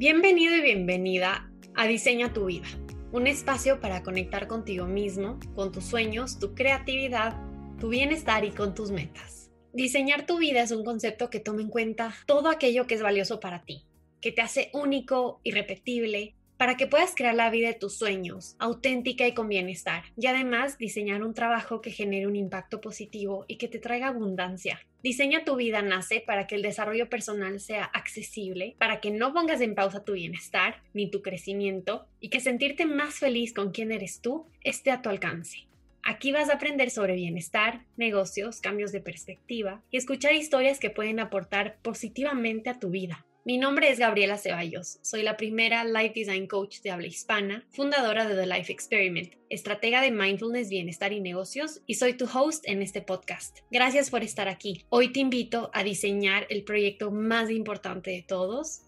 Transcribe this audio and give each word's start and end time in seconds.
Bienvenido 0.00 0.54
y 0.54 0.60
bienvenida 0.60 1.50
a 1.74 1.88
Diseña 1.88 2.32
tu 2.32 2.44
vida, 2.44 2.68
un 3.10 3.26
espacio 3.26 3.80
para 3.80 4.04
conectar 4.04 4.46
contigo 4.46 4.86
mismo, 4.86 5.40
con 5.56 5.72
tus 5.72 5.86
sueños, 5.86 6.38
tu 6.38 6.54
creatividad, 6.54 7.34
tu 7.80 7.88
bienestar 7.88 8.44
y 8.44 8.52
con 8.52 8.76
tus 8.76 8.92
metas. 8.92 9.50
Diseñar 9.72 10.24
tu 10.24 10.38
vida 10.38 10.62
es 10.62 10.70
un 10.70 10.84
concepto 10.84 11.30
que 11.30 11.40
toma 11.40 11.62
en 11.62 11.68
cuenta 11.68 12.14
todo 12.26 12.48
aquello 12.48 12.86
que 12.86 12.94
es 12.94 13.02
valioso 13.02 13.40
para 13.40 13.64
ti, 13.64 13.86
que 14.20 14.30
te 14.30 14.40
hace 14.40 14.70
único, 14.72 15.40
irrepetible, 15.42 16.36
para 16.58 16.76
que 16.76 16.88
puedas 16.88 17.14
crear 17.14 17.34
la 17.34 17.50
vida 17.50 17.68
de 17.68 17.74
tus 17.74 17.96
sueños, 17.96 18.56
auténtica 18.58 19.26
y 19.26 19.32
con 19.32 19.48
bienestar, 19.48 20.02
y 20.16 20.26
además 20.26 20.76
diseñar 20.76 21.22
un 21.22 21.32
trabajo 21.32 21.80
que 21.80 21.92
genere 21.92 22.26
un 22.26 22.36
impacto 22.36 22.80
positivo 22.80 23.44
y 23.48 23.56
que 23.56 23.68
te 23.68 23.78
traiga 23.78 24.08
abundancia. 24.08 24.80
Diseña 25.02 25.44
tu 25.44 25.54
vida 25.54 25.80
nace 25.80 26.20
para 26.20 26.48
que 26.48 26.56
el 26.56 26.62
desarrollo 26.62 27.08
personal 27.08 27.60
sea 27.60 27.84
accesible, 27.84 28.74
para 28.78 29.00
que 29.00 29.12
no 29.12 29.32
pongas 29.32 29.60
en 29.60 29.76
pausa 29.76 30.04
tu 30.04 30.12
bienestar 30.12 30.82
ni 30.92 31.08
tu 31.08 31.22
crecimiento 31.22 32.06
y 32.20 32.28
que 32.28 32.40
sentirte 32.40 32.84
más 32.84 33.14
feliz 33.14 33.54
con 33.54 33.70
quien 33.70 33.92
eres 33.92 34.20
tú 34.20 34.46
esté 34.64 34.90
a 34.90 35.00
tu 35.00 35.08
alcance. 35.08 35.68
Aquí 36.02 36.32
vas 36.32 36.48
a 36.48 36.54
aprender 36.54 36.90
sobre 36.90 37.14
bienestar, 37.14 37.84
negocios, 37.96 38.60
cambios 38.60 38.92
de 38.92 39.00
perspectiva 39.00 39.82
y 39.90 39.98
escuchar 39.98 40.32
historias 40.32 40.80
que 40.80 40.90
pueden 40.90 41.20
aportar 41.20 41.76
positivamente 41.82 42.70
a 42.70 42.80
tu 42.80 42.90
vida. 42.90 43.24
Mi 43.48 43.56
nombre 43.56 43.88
es 43.88 43.98
Gabriela 43.98 44.36
Ceballos, 44.36 44.98
soy 45.00 45.22
la 45.22 45.38
primera 45.38 45.82
Life 45.82 46.12
Design 46.14 46.46
Coach 46.46 46.82
de 46.82 46.90
habla 46.90 47.06
hispana, 47.06 47.64
fundadora 47.70 48.28
de 48.28 48.34
The 48.34 48.44
Life 48.44 48.70
Experiment, 48.70 49.32
estratega 49.48 50.02
de 50.02 50.10
mindfulness, 50.10 50.68
bienestar 50.68 51.14
y 51.14 51.20
negocios, 51.20 51.80
y 51.86 51.94
soy 51.94 52.12
tu 52.12 52.26
host 52.26 52.68
en 52.68 52.82
este 52.82 53.00
podcast. 53.00 53.60
Gracias 53.70 54.10
por 54.10 54.22
estar 54.22 54.48
aquí. 54.48 54.84
Hoy 54.90 55.14
te 55.14 55.20
invito 55.20 55.70
a 55.72 55.82
diseñar 55.82 56.46
el 56.50 56.62
proyecto 56.62 57.10
más 57.10 57.50
importante 57.50 58.10
de 58.10 58.20
todos, 58.20 58.82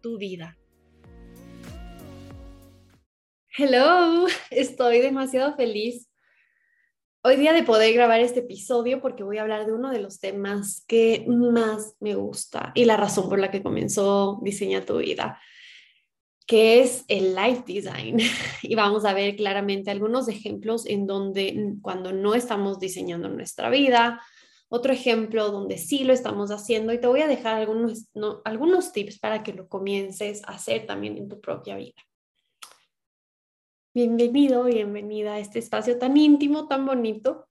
tu 0.00 0.16
vida. 0.16 0.56
Hello, 3.54 4.28
estoy 4.50 5.00
demasiado 5.00 5.54
feliz 5.56 6.08
hoy 7.26 7.34
día 7.34 7.52
de 7.52 7.64
poder 7.64 7.92
grabar 7.92 8.20
este 8.20 8.38
episodio 8.38 9.00
porque 9.00 9.24
voy 9.24 9.38
a 9.38 9.42
hablar 9.42 9.66
de 9.66 9.72
uno 9.72 9.90
de 9.90 9.98
los 9.98 10.20
temas 10.20 10.84
que 10.86 11.24
más 11.26 11.96
me 11.98 12.14
gusta 12.14 12.70
y 12.76 12.84
la 12.84 12.96
razón 12.96 13.28
por 13.28 13.40
la 13.40 13.50
que 13.50 13.64
comenzó 13.64 14.38
Diseña 14.42 14.84
tu 14.84 14.98
vida, 14.98 15.40
que 16.46 16.80
es 16.80 17.04
el 17.08 17.34
life 17.34 17.64
design. 17.66 18.18
Y 18.62 18.76
vamos 18.76 19.04
a 19.04 19.12
ver 19.12 19.34
claramente 19.34 19.90
algunos 19.90 20.28
ejemplos 20.28 20.86
en 20.86 21.08
donde 21.08 21.74
cuando 21.82 22.12
no 22.12 22.36
estamos 22.36 22.78
diseñando 22.78 23.28
nuestra 23.28 23.70
vida, 23.70 24.22
otro 24.68 24.92
ejemplo 24.92 25.50
donde 25.50 25.78
sí 25.78 26.04
lo 26.04 26.12
estamos 26.12 26.52
haciendo 26.52 26.92
y 26.92 27.00
te 27.00 27.08
voy 27.08 27.22
a 27.22 27.26
dejar 27.26 27.56
algunos, 27.56 28.08
algunos 28.44 28.92
tips 28.92 29.18
para 29.18 29.42
que 29.42 29.52
lo 29.52 29.68
comiences 29.68 30.44
a 30.44 30.52
hacer 30.52 30.86
también 30.86 31.16
en 31.16 31.28
tu 31.28 31.40
propia 31.40 31.74
vida. 31.74 32.00
Bienvenido, 33.96 34.64
bienvenida 34.64 35.32
a 35.32 35.38
este 35.38 35.58
espacio 35.58 35.98
tan 35.98 36.18
íntimo, 36.18 36.68
tan 36.68 36.84
bonito. 36.84 37.48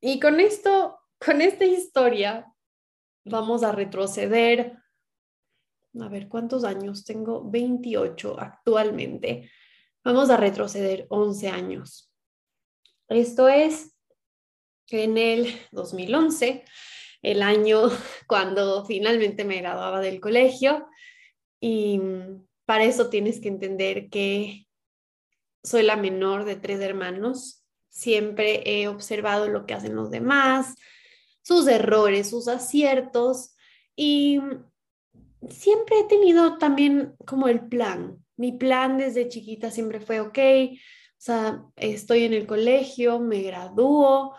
Y 0.00 0.18
con 0.18 0.40
esto, 0.40 0.98
con 1.22 1.42
esta 1.42 1.66
historia, 1.66 2.50
vamos 3.26 3.62
a 3.62 3.70
retroceder. 3.70 4.78
A 6.00 6.08
ver, 6.08 6.28
¿cuántos 6.30 6.64
años? 6.64 7.04
Tengo 7.04 7.50
28 7.50 8.40
actualmente. 8.40 9.50
Vamos 10.02 10.30
a 10.30 10.38
retroceder 10.38 11.06
11 11.10 11.48
años. 11.50 12.10
Esto 13.08 13.46
es 13.46 13.94
en 14.88 15.18
el 15.18 15.48
2011, 15.70 16.64
el 17.20 17.42
año 17.42 17.90
cuando 18.26 18.86
finalmente 18.86 19.44
me 19.44 19.60
graduaba 19.60 20.00
del 20.00 20.18
colegio. 20.18 20.88
Y 21.60 22.00
para 22.64 22.84
eso 22.84 23.10
tienes 23.10 23.38
que 23.38 23.48
entender 23.48 24.08
que 24.08 24.66
soy 25.62 25.82
la 25.82 25.96
menor 25.96 26.44
de 26.44 26.56
tres 26.56 26.80
hermanos. 26.80 27.64
Siempre 27.88 28.62
he 28.64 28.88
observado 28.88 29.48
lo 29.48 29.66
que 29.66 29.74
hacen 29.74 29.94
los 29.94 30.10
demás, 30.10 30.76
sus 31.42 31.66
errores, 31.66 32.30
sus 32.30 32.48
aciertos 32.48 33.54
y 33.96 34.40
siempre 35.48 36.00
he 36.00 36.04
tenido 36.04 36.58
también 36.58 37.14
como 37.26 37.48
el 37.48 37.68
plan. 37.68 38.18
Mi 38.36 38.52
plan 38.52 38.98
desde 38.98 39.28
chiquita 39.28 39.70
siempre 39.70 40.00
fue, 40.00 40.20
ok, 40.20 40.38
o 40.38 41.24
sea, 41.24 41.62
estoy 41.76 42.24
en 42.24 42.32
el 42.32 42.46
colegio, 42.46 43.20
me 43.20 43.42
gradúo, 43.42 44.34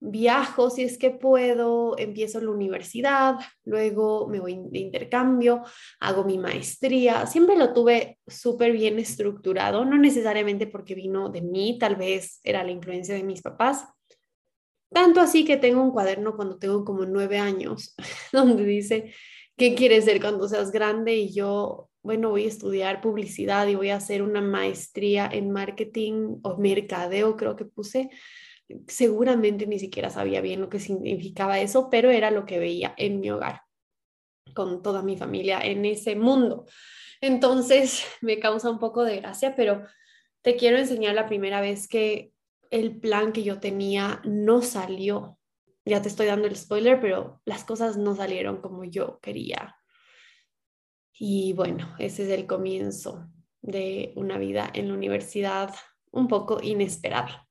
viajo 0.00 0.70
si 0.70 0.84
es 0.84 0.98
que 0.98 1.10
puedo, 1.10 1.98
empiezo 1.98 2.40
la 2.40 2.50
universidad, 2.50 3.36
luego 3.64 4.28
me 4.28 4.40
voy 4.40 4.60
de 4.70 4.78
intercambio, 4.78 5.62
hago 6.00 6.24
mi 6.24 6.38
maestría. 6.38 7.26
Siempre 7.26 7.56
lo 7.56 7.72
tuve 7.72 8.18
súper 8.26 8.72
bien 8.72 8.98
estructurado, 8.98 9.84
no 9.84 9.96
necesariamente 9.98 10.66
porque 10.66 10.94
vino 10.94 11.28
de 11.30 11.42
mí, 11.42 11.78
tal 11.78 11.96
vez 11.96 12.40
era 12.44 12.62
la 12.64 12.72
influencia 12.72 13.14
de 13.14 13.24
mis 13.24 13.42
papás. 13.42 13.86
Tanto 14.90 15.20
así 15.20 15.44
que 15.44 15.56
tengo 15.56 15.82
un 15.82 15.90
cuaderno 15.90 16.36
cuando 16.36 16.58
tengo 16.58 16.84
como 16.84 17.04
nueve 17.06 17.38
años, 17.38 17.94
donde 18.32 18.64
dice, 18.64 19.12
¿qué 19.56 19.74
quieres 19.74 20.04
ser 20.04 20.20
cuando 20.20 20.48
seas 20.48 20.70
grande? 20.70 21.16
Y 21.16 21.34
yo, 21.34 21.88
bueno, 22.02 22.30
voy 22.30 22.44
a 22.44 22.48
estudiar 22.48 23.00
publicidad 23.00 23.66
y 23.66 23.74
voy 23.74 23.90
a 23.90 23.96
hacer 23.96 24.22
una 24.22 24.40
maestría 24.40 25.28
en 25.32 25.50
marketing 25.50 26.38
o 26.42 26.56
mercadeo, 26.58 27.36
creo 27.36 27.56
que 27.56 27.64
puse 27.64 28.10
seguramente 28.88 29.66
ni 29.66 29.78
siquiera 29.78 30.10
sabía 30.10 30.40
bien 30.40 30.60
lo 30.60 30.68
que 30.68 30.80
significaba 30.80 31.60
eso, 31.60 31.88
pero 31.90 32.10
era 32.10 32.30
lo 32.30 32.46
que 32.46 32.58
veía 32.58 32.94
en 32.96 33.20
mi 33.20 33.30
hogar, 33.30 33.62
con 34.54 34.82
toda 34.82 35.02
mi 35.02 35.16
familia 35.16 35.60
en 35.60 35.84
ese 35.84 36.16
mundo. 36.16 36.66
Entonces 37.20 38.04
me 38.20 38.38
causa 38.38 38.70
un 38.70 38.78
poco 38.78 39.04
de 39.04 39.20
gracia, 39.20 39.54
pero 39.56 39.84
te 40.42 40.56
quiero 40.56 40.78
enseñar 40.78 41.14
la 41.14 41.26
primera 41.26 41.60
vez 41.60 41.88
que 41.88 42.32
el 42.70 42.98
plan 42.98 43.32
que 43.32 43.42
yo 43.42 43.60
tenía 43.60 44.20
no 44.24 44.62
salió. 44.62 45.38
Ya 45.84 46.02
te 46.02 46.08
estoy 46.08 46.26
dando 46.26 46.48
el 46.48 46.56
spoiler, 46.56 47.00
pero 47.00 47.40
las 47.44 47.64
cosas 47.64 47.96
no 47.96 48.16
salieron 48.16 48.60
como 48.60 48.84
yo 48.84 49.20
quería. 49.20 49.76
Y 51.12 51.52
bueno, 51.52 51.94
ese 51.98 52.24
es 52.24 52.30
el 52.30 52.46
comienzo 52.46 53.28
de 53.62 54.12
una 54.16 54.36
vida 54.38 54.70
en 54.74 54.88
la 54.88 54.94
universidad 54.94 55.74
un 56.10 56.28
poco 56.28 56.60
inesperada. 56.62 57.45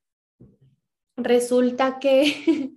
Resulta 1.16 1.98
que 1.98 2.72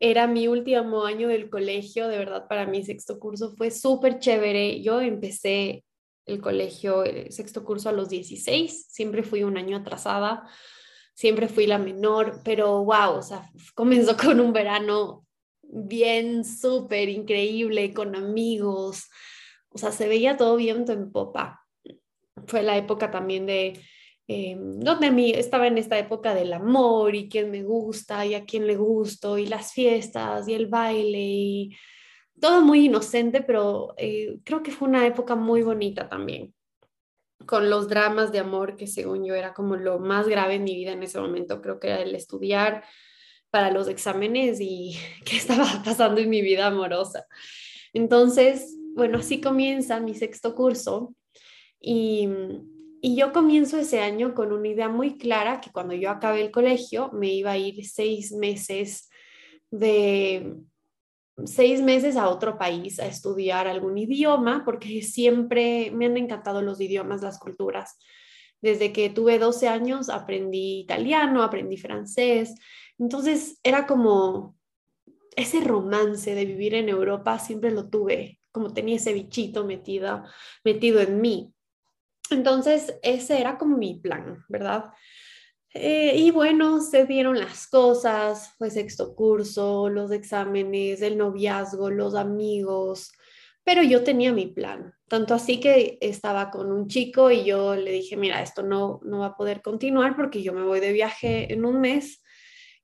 era 0.00 0.26
mi 0.26 0.48
último 0.48 1.04
año 1.04 1.28
del 1.28 1.48
colegio, 1.50 2.08
de 2.08 2.18
verdad 2.18 2.46
para 2.48 2.66
mi 2.66 2.84
sexto 2.84 3.18
curso 3.18 3.54
fue 3.56 3.70
súper 3.70 4.18
chévere. 4.18 4.82
Yo 4.82 5.00
empecé 5.00 5.84
el 6.26 6.40
colegio, 6.40 7.04
el 7.04 7.32
sexto 7.32 7.64
curso 7.64 7.88
a 7.88 7.92
los 7.92 8.08
16, 8.08 8.86
siempre 8.88 9.22
fui 9.22 9.42
un 9.42 9.56
año 9.56 9.78
atrasada, 9.78 10.48
siempre 11.14 11.48
fui 11.48 11.66
la 11.66 11.78
menor, 11.78 12.40
pero 12.44 12.84
wow, 12.84 13.16
o 13.16 13.22
sea, 13.22 13.50
comenzó 13.74 14.16
con 14.16 14.40
un 14.40 14.52
verano 14.52 15.26
bien, 15.62 16.44
súper 16.44 17.08
increíble, 17.08 17.94
con 17.94 18.14
amigos, 18.14 19.08
o 19.70 19.78
sea, 19.78 19.92
se 19.92 20.08
veía 20.08 20.36
todo 20.36 20.56
viento 20.56 20.92
en 20.92 21.12
popa. 21.12 21.64
Fue 22.46 22.62
la 22.62 22.76
época 22.76 23.10
también 23.10 23.46
de 23.46 23.80
eh, 24.32 24.56
donde 24.56 25.08
a 25.08 25.38
estaba 25.40 25.66
en 25.66 25.76
esta 25.76 25.98
época 25.98 26.36
del 26.36 26.52
amor 26.52 27.16
y 27.16 27.28
quién 27.28 27.50
me 27.50 27.64
gusta 27.64 28.24
y 28.24 28.36
a 28.36 28.44
quién 28.44 28.64
le 28.64 28.76
gusto 28.76 29.38
y 29.38 29.46
las 29.46 29.72
fiestas 29.72 30.46
y 30.46 30.54
el 30.54 30.68
baile 30.68 31.18
y 31.18 31.76
todo 32.40 32.60
muy 32.60 32.86
inocente, 32.86 33.42
pero 33.42 33.92
eh, 33.96 34.38
creo 34.44 34.62
que 34.62 34.70
fue 34.70 34.86
una 34.86 35.04
época 35.04 35.34
muy 35.34 35.62
bonita 35.62 36.08
también, 36.08 36.54
con 37.44 37.68
los 37.68 37.88
dramas 37.88 38.30
de 38.30 38.38
amor 38.38 38.76
que 38.76 38.86
según 38.86 39.24
yo 39.24 39.34
era 39.34 39.52
como 39.52 39.74
lo 39.74 39.98
más 39.98 40.28
grave 40.28 40.54
en 40.54 40.62
mi 40.62 40.76
vida 40.76 40.92
en 40.92 41.02
ese 41.02 41.18
momento, 41.18 41.60
creo 41.60 41.80
que 41.80 41.88
era 41.88 42.00
el 42.00 42.14
estudiar 42.14 42.84
para 43.50 43.72
los 43.72 43.88
exámenes 43.88 44.60
y 44.60 44.96
qué 45.24 45.38
estaba 45.38 45.82
pasando 45.84 46.20
en 46.20 46.30
mi 46.30 46.40
vida 46.40 46.68
amorosa. 46.68 47.26
Entonces, 47.92 48.78
bueno, 48.94 49.18
así 49.18 49.40
comienza 49.40 49.98
mi 49.98 50.14
sexto 50.14 50.54
curso 50.54 51.16
y 51.80 52.28
y 53.02 53.16
yo 53.16 53.32
comienzo 53.32 53.78
ese 53.78 54.00
año 54.00 54.34
con 54.34 54.52
una 54.52 54.68
idea 54.68 54.88
muy 54.88 55.18
clara 55.18 55.60
que 55.60 55.70
cuando 55.70 55.94
yo 55.94 56.10
acabé 56.10 56.42
el 56.42 56.50
colegio 56.50 57.10
me 57.12 57.28
iba 57.28 57.52
a 57.52 57.58
ir 57.58 57.84
seis 57.86 58.32
meses 58.32 59.08
de 59.70 60.56
seis 61.46 61.80
meses 61.80 62.16
a 62.16 62.28
otro 62.28 62.58
país 62.58 62.98
a 63.00 63.06
estudiar 63.06 63.66
algún 63.66 63.96
idioma, 63.98 64.62
porque 64.64 65.02
siempre 65.02 65.90
me 65.90 66.06
han 66.06 66.16
encantado 66.16 66.62
los 66.62 66.80
idiomas, 66.80 67.22
las 67.22 67.38
culturas. 67.38 67.98
Desde 68.60 68.92
que 68.92 69.08
tuve 69.08 69.38
12 69.38 69.68
años 69.68 70.10
aprendí 70.10 70.80
italiano, 70.80 71.42
aprendí 71.42 71.76
francés. 71.76 72.54
Entonces 72.98 73.58
era 73.62 73.86
como 73.86 74.56
ese 75.36 75.60
romance 75.60 76.34
de 76.34 76.44
vivir 76.44 76.74
en 76.74 76.88
Europa, 76.88 77.38
siempre 77.38 77.70
lo 77.70 77.88
tuve, 77.88 78.40
como 78.52 78.72
tenía 78.72 78.96
ese 78.96 79.12
bichito 79.12 79.64
metido, 79.64 80.24
metido 80.64 81.00
en 81.00 81.20
mí. 81.20 81.54
Entonces, 82.30 82.98
ese 83.02 83.40
era 83.40 83.58
como 83.58 83.76
mi 83.76 83.94
plan, 83.94 84.44
¿verdad? 84.48 84.86
Eh, 85.72 86.14
y 86.16 86.30
bueno, 86.30 86.80
se 86.80 87.06
dieron 87.06 87.38
las 87.38 87.68
cosas, 87.68 88.54
fue 88.58 88.70
sexto 88.70 89.14
curso, 89.14 89.88
los 89.88 90.10
exámenes, 90.10 91.00
el 91.00 91.16
noviazgo, 91.16 91.90
los 91.90 92.14
amigos, 92.16 93.12
pero 93.62 93.82
yo 93.82 94.02
tenía 94.02 94.32
mi 94.32 94.46
plan. 94.46 94.94
Tanto 95.08 95.34
así 95.34 95.60
que 95.60 95.98
estaba 96.00 96.50
con 96.50 96.72
un 96.72 96.88
chico 96.88 97.30
y 97.30 97.44
yo 97.44 97.76
le 97.76 97.92
dije, 97.92 98.16
mira, 98.16 98.42
esto 98.42 98.62
no, 98.62 99.00
no 99.04 99.20
va 99.20 99.26
a 99.26 99.36
poder 99.36 99.62
continuar 99.62 100.16
porque 100.16 100.42
yo 100.42 100.52
me 100.52 100.64
voy 100.64 100.80
de 100.80 100.92
viaje 100.92 101.52
en 101.52 101.64
un 101.64 101.80
mes 101.80 102.20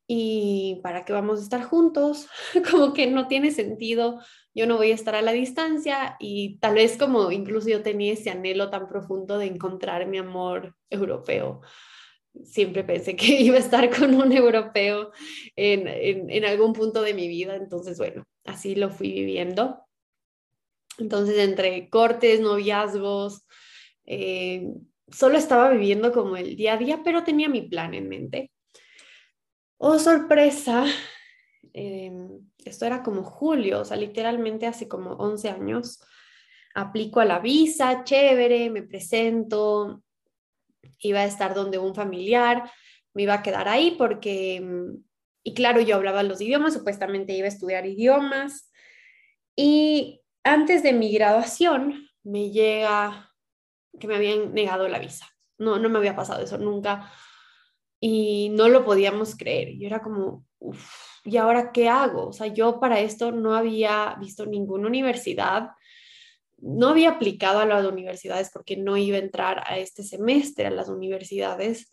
y 0.08 0.80
para 0.82 1.04
qué 1.04 1.12
vamos 1.12 1.40
a 1.40 1.42
estar 1.42 1.62
juntos, 1.64 2.28
como 2.70 2.92
que 2.92 3.06
no 3.06 3.26
tiene 3.26 3.50
sentido, 3.50 4.20
yo 4.54 4.66
no 4.66 4.76
voy 4.76 4.92
a 4.92 4.94
estar 4.94 5.14
a 5.14 5.22
la 5.22 5.32
distancia 5.32 6.16
y 6.20 6.58
tal 6.58 6.74
vez 6.74 6.96
como 6.96 7.30
incluso 7.32 7.68
yo 7.68 7.82
tenía 7.82 8.12
ese 8.12 8.30
anhelo 8.30 8.70
tan 8.70 8.88
profundo 8.88 9.38
de 9.38 9.46
encontrar 9.46 10.06
mi 10.06 10.18
amor 10.18 10.76
europeo. 10.90 11.60
Siempre 12.44 12.84
pensé 12.84 13.16
que 13.16 13.26
iba 13.40 13.56
a 13.56 13.60
estar 13.60 13.90
con 13.96 14.14
un 14.14 14.32
europeo 14.32 15.10
en, 15.56 15.88
en, 15.88 16.44
algún 16.44 16.72
punto 16.72 17.02
de 17.02 17.14
mi 17.14 17.28
vida, 17.28 17.56
entonces 17.56 17.98
bueno, 17.98 18.24
así 18.44 18.74
lo 18.74 18.90
fui 18.90 19.12
viviendo. 19.12 19.82
Entonces 20.98 21.38
entre 21.38 21.90
cortes, 21.90 22.40
noviazgos, 22.40 23.44
eh, 24.06 24.68
solo 25.08 25.36
estaba 25.36 25.70
viviendo 25.70 26.12
como 26.12 26.36
el 26.36 26.56
día 26.56 26.74
a 26.74 26.78
día, 26.78 27.02
pero 27.04 27.24
tenía 27.24 27.48
mi 27.48 27.62
plan 27.62 27.92
en 27.92 28.08
mente. 28.08 28.50
Oh, 29.78 29.98
sorpresa. 29.98 30.86
Em, 31.72 32.40
esto 32.64 32.86
era 32.86 33.02
como 33.02 33.22
julio, 33.22 33.80
o 33.80 33.84
sea, 33.84 33.96
literalmente 33.96 34.66
hace 34.66 34.88
como 34.88 35.12
11 35.12 35.50
años. 35.50 36.00
Aplico 36.74 37.20
a 37.20 37.24
la 37.26 37.38
visa, 37.38 38.04
chévere, 38.04 38.70
me 38.70 38.82
presento, 38.82 40.02
iba 40.98 41.20
a 41.20 41.24
estar 41.26 41.54
donde 41.54 41.78
un 41.78 41.94
familiar, 41.94 42.70
me 43.14 43.22
iba 43.24 43.34
a 43.34 43.42
quedar 43.42 43.68
ahí 43.68 43.94
porque, 43.98 44.56
em, 44.56 45.02
y 45.42 45.54
claro, 45.54 45.80
yo 45.80 45.96
hablaba 45.96 46.22
los 46.22 46.40
idiomas, 46.40 46.74
supuestamente 46.74 47.34
iba 47.34 47.46
a 47.46 47.48
estudiar 47.48 47.86
idiomas. 47.86 48.70
Y 49.56 50.22
antes 50.44 50.82
de 50.82 50.92
mi 50.92 51.12
graduación 51.12 52.08
me 52.24 52.50
llega 52.50 53.32
que 54.00 54.08
me 54.08 54.16
habían 54.16 54.54
negado 54.54 54.88
la 54.88 54.98
visa. 54.98 55.26
No, 55.58 55.78
no 55.78 55.88
me 55.88 55.98
había 55.98 56.16
pasado 56.16 56.42
eso 56.42 56.58
nunca 56.58 57.10
y 58.00 58.50
no 58.50 58.68
lo 58.68 58.84
podíamos 58.84 59.36
creer. 59.36 59.76
Yo 59.78 59.86
era 59.86 60.02
como, 60.02 60.44
¿y 61.24 61.36
ahora 61.36 61.72
qué 61.72 61.88
hago? 61.88 62.28
O 62.28 62.32
sea, 62.32 62.48
yo 62.48 62.80
para 62.80 63.00
esto 63.00 63.32
no 63.32 63.54
había 63.54 64.16
visto 64.20 64.46
ninguna 64.46 64.86
universidad, 64.86 65.70
no 66.58 66.88
había 66.88 67.10
aplicado 67.10 67.60
a 67.60 67.66
las 67.66 67.84
universidades 67.84 68.50
porque 68.52 68.76
no 68.76 68.96
iba 68.96 69.16
a 69.16 69.20
entrar 69.20 69.62
a 69.66 69.78
este 69.78 70.02
semestre 70.02 70.66
a 70.66 70.70
las 70.70 70.88
universidades. 70.88 71.92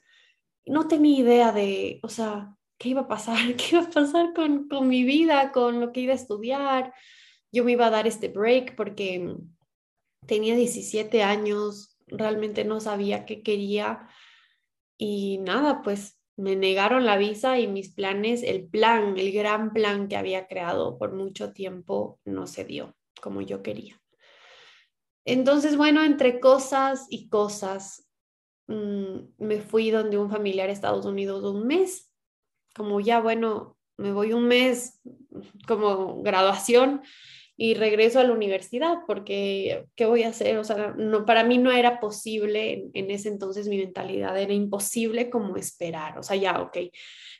No 0.66 0.88
tenía 0.88 1.20
idea 1.20 1.52
de, 1.52 2.00
o 2.04 2.10
sea, 2.10 2.56
qué 2.78 2.90
iba 2.90 3.02
a 3.02 3.08
pasar, 3.08 3.38
qué 3.58 3.76
iba 3.76 3.84
a 3.84 3.90
pasar 3.90 4.34
con, 4.34 4.68
con 4.68 4.88
mi 4.88 5.04
vida, 5.04 5.52
con 5.52 5.80
lo 5.80 5.92
que 5.92 6.02
iba 6.02 6.14
a 6.14 6.18
estudiar. 6.18 6.94
Yo 7.52 7.64
me 7.64 7.74
iba 7.74 7.88
a 7.88 7.92
dar 7.92 8.08
este 8.08 8.30
break 8.30 8.76
porque 8.76 9.36
tenía 10.26 10.56
17 10.56 11.24
años, 11.24 11.98
realmente 12.08 12.64
no 12.64 12.80
sabía 12.80 13.26
qué 13.26 13.44
quería 13.44 14.08
y 15.06 15.38
nada, 15.40 15.82
pues 15.82 16.18
me 16.38 16.56
negaron 16.56 17.06
la 17.06 17.18
visa 17.18 17.60
y 17.60 17.68
mis 17.68 17.94
planes, 17.94 18.42
el 18.42 18.70
plan, 18.70 19.18
el 19.18 19.34
gran 19.34 19.74
plan 19.74 20.08
que 20.08 20.16
había 20.16 20.48
creado 20.48 20.98
por 20.98 21.12
mucho 21.12 21.52
tiempo 21.52 22.22
no 22.24 22.48
se 22.48 22.64
dio 22.64 22.96
como 23.22 23.42
yo 23.42 23.62
quería. 23.62 24.02
Entonces, 25.26 25.76
bueno, 25.76 26.06
entre 26.06 26.40
cosas 26.40 27.06
y 27.10 27.28
cosas, 27.28 28.08
mm, 28.68 29.18
me 29.40 29.60
fui 29.60 29.92
donde 29.92 30.18
un 30.18 30.32
familiar 30.32 30.68
de 30.68 30.74
Estados 30.74 31.06
Unidos 31.06 31.44
un 31.44 31.68
mes, 31.68 32.10
como 32.74 33.02
ya, 33.02 33.20
bueno, 33.20 33.78
me 33.98 34.14
voy 34.14 34.32
un 34.32 34.48
mes 34.48 35.02
como 35.68 36.24
graduación 36.24 37.02
y 37.64 37.76
regreso 37.76 38.20
a 38.20 38.26
la 38.26 38.34
universidad 38.34 38.98
porque 39.08 39.86
¿qué 39.96 40.06
voy 40.06 40.24
a 40.24 40.30
hacer? 40.30 40.58
O 40.58 40.66
sea, 40.66 40.94
no, 40.98 41.26
para 41.26 41.46
mí 41.46 41.58
no 41.58 41.72
era 41.72 42.02
posible, 42.02 42.90
en, 42.94 43.10
ese 43.10 43.30
entonces 43.30 43.70
mi 43.70 43.78
mentalidad 43.78 44.38
era 44.38 44.52
imposible 44.52 45.30
como 45.30 45.56
esperar, 45.56 46.20
o 46.20 46.24
sea, 46.24 46.36
ya, 46.36 46.62
ok, 46.62 46.78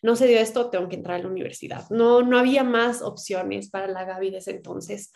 no 0.02 0.16
se 0.16 0.28
dio 0.28 0.40
esto, 0.40 0.70
tengo 0.70 0.88
que 0.88 0.96
entrar 0.96 1.20
a 1.20 1.24
la 1.24 1.28
universidad. 1.28 1.90
No, 1.90 2.22
no 2.22 2.40
había 2.40 2.64
más 2.64 3.02
opciones 3.02 3.70
para 3.70 3.88
la 3.88 4.06
Gaby 4.06 4.32
de 4.32 4.38
ese 4.38 4.52
entonces, 4.52 5.12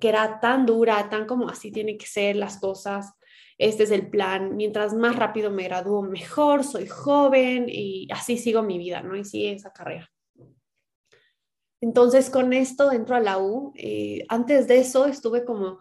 que 0.00 0.08
era 0.08 0.40
tan 0.40 0.66
dura, 0.66 1.08
tan 1.08 1.26
como 1.26 1.48
así 1.48 1.70
tienen 1.70 1.96
que 1.96 2.06
ser 2.06 2.34
las 2.34 2.58
cosas. 2.58 3.12
Este 3.58 3.84
es 3.84 3.92
el 3.92 4.10
plan. 4.10 4.56
Mientras 4.56 4.92
más 4.92 5.14
rápido 5.14 5.52
me 5.52 5.64
gradúo, 5.64 6.02
mejor. 6.02 6.64
Soy 6.64 6.88
joven 6.88 7.66
y 7.68 8.08
así 8.10 8.36
sigo 8.36 8.62
mi 8.62 8.76
vida, 8.76 9.02
¿no? 9.02 9.16
Y 9.16 9.24
sigue 9.24 9.52
esa 9.52 9.72
carrera. 9.72 10.10
Entonces, 11.80 12.30
con 12.30 12.52
esto 12.52 12.92
entro 12.92 13.16
a 13.16 13.20
la 13.20 13.38
U. 13.38 13.72
Eh, 13.76 14.24
antes 14.28 14.66
de 14.68 14.78
eso 14.78 15.06
estuve 15.06 15.44
como 15.44 15.80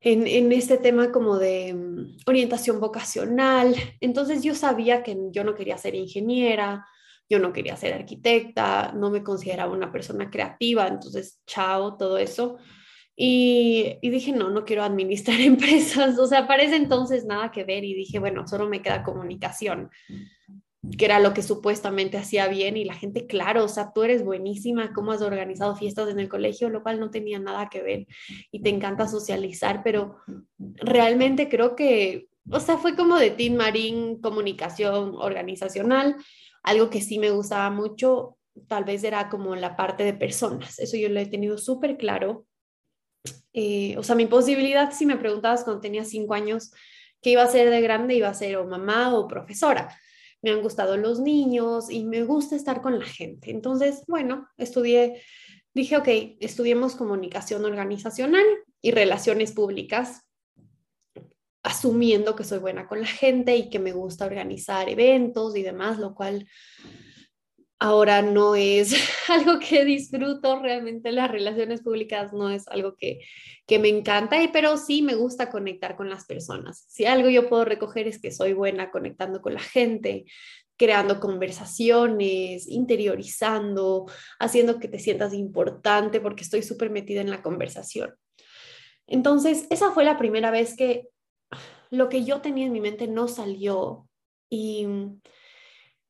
en, 0.00 0.52
este 0.52 0.78
tema 0.78 1.10
como 1.10 1.38
de 1.38 1.74
mm, 1.74 2.18
orientación 2.26 2.80
vocacional. 2.80 3.74
Entonces 4.00 4.42
yo 4.42 4.54
sabía 4.54 5.02
que 5.02 5.16
yo 5.30 5.44
no 5.44 5.54
quería 5.54 5.78
ser 5.78 5.94
ingeniera, 5.94 6.86
yo 7.28 7.38
no 7.38 7.52
quería 7.52 7.76
ser 7.76 7.94
arquitecta, 7.94 8.92
no 8.92 9.10
me 9.10 9.24
consideraba 9.24 9.72
una 9.72 9.90
persona 9.90 10.30
creativa, 10.30 10.86
entonces, 10.86 11.40
chao, 11.46 11.96
todo 11.96 12.18
eso. 12.18 12.58
Y, 13.16 13.96
y, 14.02 14.10
dije, 14.10 14.30
no, 14.30 14.50
no 14.50 14.64
quiero 14.64 14.84
administrar 14.84 15.40
empresas, 15.40 16.18
o 16.18 16.26
sea, 16.26 16.46
para 16.46 16.62
ese 16.62 16.76
entonces 16.76 17.24
nada 17.24 17.50
que 17.50 17.64
ver 17.64 17.82
y 17.84 17.94
dije, 17.94 18.18
bueno, 18.18 18.46
solo 18.46 18.68
me 18.68 18.82
queda 18.82 19.02
comunicación 19.02 19.90
que 20.96 21.04
era 21.04 21.20
lo 21.20 21.34
que 21.34 21.42
supuestamente 21.42 22.18
hacía 22.18 22.48
bien 22.48 22.76
y 22.76 22.84
la 22.84 22.94
gente, 22.94 23.26
claro, 23.26 23.64
o 23.64 23.68
sea, 23.68 23.92
tú 23.92 24.02
eres 24.02 24.24
buenísima, 24.24 24.92
cómo 24.92 25.12
has 25.12 25.22
organizado 25.22 25.76
fiestas 25.76 26.08
en 26.08 26.20
el 26.20 26.28
colegio, 26.28 26.68
lo 26.68 26.82
cual 26.82 27.00
no 27.00 27.10
tenía 27.10 27.38
nada 27.38 27.68
que 27.68 27.82
ver 27.82 28.06
y 28.50 28.60
te 28.60 28.70
encanta 28.70 29.08
socializar, 29.08 29.82
pero 29.82 30.16
realmente 30.58 31.48
creo 31.48 31.74
que, 31.76 32.28
o 32.50 32.60
sea, 32.60 32.78
fue 32.78 32.94
como 32.94 33.16
de 33.16 33.30
Team 33.30 33.54
Marín, 33.54 34.20
comunicación 34.20 35.14
organizacional, 35.16 36.16
algo 36.62 36.90
que 36.90 37.00
sí 37.00 37.18
me 37.18 37.30
gustaba 37.30 37.70
mucho, 37.70 38.38
tal 38.68 38.84
vez 38.84 39.04
era 39.04 39.28
como 39.28 39.56
la 39.56 39.76
parte 39.76 40.04
de 40.04 40.14
personas, 40.14 40.78
eso 40.78 40.96
yo 40.96 41.08
lo 41.08 41.20
he 41.20 41.26
tenido 41.26 41.58
súper 41.58 41.96
claro. 41.96 42.46
Eh, 43.52 43.96
o 43.96 44.02
sea, 44.02 44.14
mi 44.14 44.26
posibilidad, 44.26 44.92
si 44.92 45.06
me 45.06 45.16
preguntabas 45.16 45.64
cuando 45.64 45.80
tenía 45.80 46.04
cinco 46.04 46.34
años, 46.34 46.72
¿qué 47.22 47.30
iba 47.30 47.42
a 47.42 47.48
ser 47.48 47.70
de 47.70 47.80
grande? 47.80 48.14
Iba 48.14 48.28
a 48.28 48.34
ser 48.34 48.56
o 48.58 48.66
mamá 48.66 49.14
o 49.14 49.26
profesora 49.26 49.88
me 50.46 50.52
han 50.52 50.62
gustado 50.62 50.96
los 50.96 51.18
niños 51.18 51.90
y 51.90 52.04
me 52.04 52.22
gusta 52.22 52.54
estar 52.54 52.80
con 52.80 53.00
la 53.00 53.04
gente. 53.04 53.50
Entonces, 53.50 54.04
bueno, 54.06 54.46
estudié, 54.56 55.20
dije, 55.74 55.96
ok, 55.96 56.08
estudiemos 56.38 56.94
comunicación 56.94 57.64
organizacional 57.64 58.44
y 58.80 58.92
relaciones 58.92 59.50
públicas, 59.50 60.22
asumiendo 61.64 62.36
que 62.36 62.44
soy 62.44 62.60
buena 62.60 62.86
con 62.86 63.00
la 63.00 63.08
gente 63.08 63.56
y 63.56 63.70
que 63.70 63.80
me 63.80 63.92
gusta 63.92 64.24
organizar 64.24 64.88
eventos 64.88 65.56
y 65.56 65.62
demás, 65.62 65.98
lo 65.98 66.14
cual 66.14 66.46
ahora 67.78 68.22
no 68.22 68.54
es 68.54 68.94
algo 69.28 69.58
que 69.58 69.84
disfruto 69.84 70.60
realmente 70.60 71.12
las 71.12 71.30
relaciones 71.30 71.82
públicas 71.82 72.32
no 72.32 72.50
es 72.50 72.66
algo 72.68 72.96
que, 72.96 73.20
que 73.66 73.78
me 73.78 73.88
encanta 73.88 74.36
pero 74.52 74.76
sí 74.76 75.02
me 75.02 75.14
gusta 75.14 75.50
conectar 75.50 75.96
con 75.96 76.08
las 76.08 76.24
personas. 76.24 76.84
Si 76.88 77.04
algo 77.04 77.28
yo 77.28 77.48
puedo 77.48 77.64
recoger 77.64 78.08
es 78.08 78.20
que 78.20 78.30
soy 78.30 78.52
buena 78.52 78.90
conectando 78.90 79.42
con 79.42 79.54
la 79.54 79.60
gente 79.60 80.24
creando 80.78 81.20
conversaciones 81.20 82.68
interiorizando 82.68 84.06
haciendo 84.38 84.78
que 84.78 84.88
te 84.88 84.98
sientas 84.98 85.32
importante 85.32 86.20
porque 86.20 86.44
estoy 86.44 86.62
súper 86.62 86.90
metida 86.90 87.20
en 87.20 87.30
la 87.30 87.42
conversación. 87.42 88.14
Entonces 89.06 89.66
esa 89.70 89.92
fue 89.92 90.04
la 90.04 90.18
primera 90.18 90.50
vez 90.50 90.76
que 90.76 91.08
lo 91.90 92.08
que 92.08 92.24
yo 92.24 92.40
tenía 92.40 92.66
en 92.66 92.72
mi 92.72 92.80
mente 92.80 93.06
no 93.06 93.28
salió 93.28 94.08
y 94.50 94.86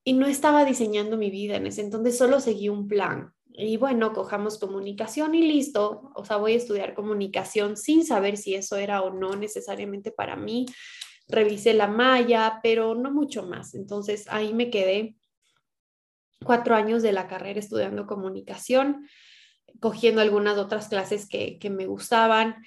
y 0.09 0.13
no 0.13 0.29
estaba 0.29 0.65
diseñando 0.65 1.17
mi 1.17 1.31
vida 1.31 1.57
en 1.57 1.67
ese 1.67 1.81
entonces, 1.81 2.17
solo 2.17 2.39
seguí 2.39 2.69
un 2.69 2.87
plan. 2.87 3.35
Y 3.49 3.77
bueno, 3.77 4.13
cojamos 4.13 4.57
comunicación 4.57 5.35
y 5.35 5.43
listo. 5.43 6.13
O 6.15 6.25
sea, 6.25 6.37
voy 6.37 6.53
a 6.53 6.57
estudiar 6.59 6.95
comunicación 6.95 7.77
sin 7.77 8.07
saber 8.07 8.37
si 8.37 8.55
eso 8.55 8.77
era 8.77 9.03
o 9.03 9.13
no 9.13 9.35
necesariamente 9.35 10.13
para 10.13 10.37
mí. 10.37 10.67
Revisé 11.27 11.75
la 11.75 11.89
malla, 11.89 12.61
pero 12.63 12.95
no 12.95 13.11
mucho 13.11 13.43
más. 13.49 13.75
Entonces 13.75 14.27
ahí 14.29 14.55
me 14.55 14.71
quedé 14.71 15.17
cuatro 16.45 16.77
años 16.77 17.03
de 17.03 17.11
la 17.11 17.27
carrera 17.27 17.59
estudiando 17.59 18.07
comunicación, 18.07 19.09
cogiendo 19.81 20.21
algunas 20.21 20.57
otras 20.57 20.87
clases 20.87 21.29
que, 21.29 21.59
que 21.59 21.69
me 21.69 21.87
gustaban 21.87 22.65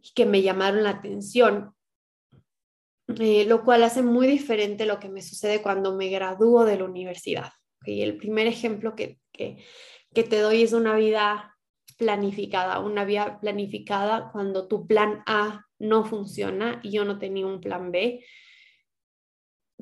y 0.00 0.12
que 0.14 0.24
me 0.24 0.40
llamaron 0.40 0.82
la 0.84 0.90
atención. 0.90 1.74
Eh, 3.18 3.44
lo 3.46 3.64
cual 3.64 3.82
hace 3.82 4.02
muy 4.02 4.26
diferente 4.26 4.86
lo 4.86 5.00
que 5.00 5.08
me 5.08 5.22
sucede 5.22 5.62
cuando 5.62 5.96
me 5.96 6.08
gradúo 6.08 6.64
de 6.64 6.78
la 6.78 6.84
universidad. 6.84 7.50
Y 7.84 8.02
el 8.02 8.16
primer 8.16 8.46
ejemplo 8.46 8.94
que, 8.94 9.18
que, 9.32 9.64
que 10.14 10.22
te 10.22 10.38
doy 10.38 10.62
es 10.62 10.72
una 10.72 10.94
vida 10.94 11.56
planificada, 11.96 12.80
una 12.80 13.04
vida 13.04 13.38
planificada 13.40 14.30
cuando 14.32 14.68
tu 14.68 14.86
plan 14.86 15.22
A 15.26 15.66
no 15.78 16.04
funciona 16.04 16.80
y 16.82 16.92
yo 16.92 17.04
no 17.04 17.18
tenía 17.18 17.46
un 17.46 17.60
plan 17.60 17.90
B. 17.90 18.24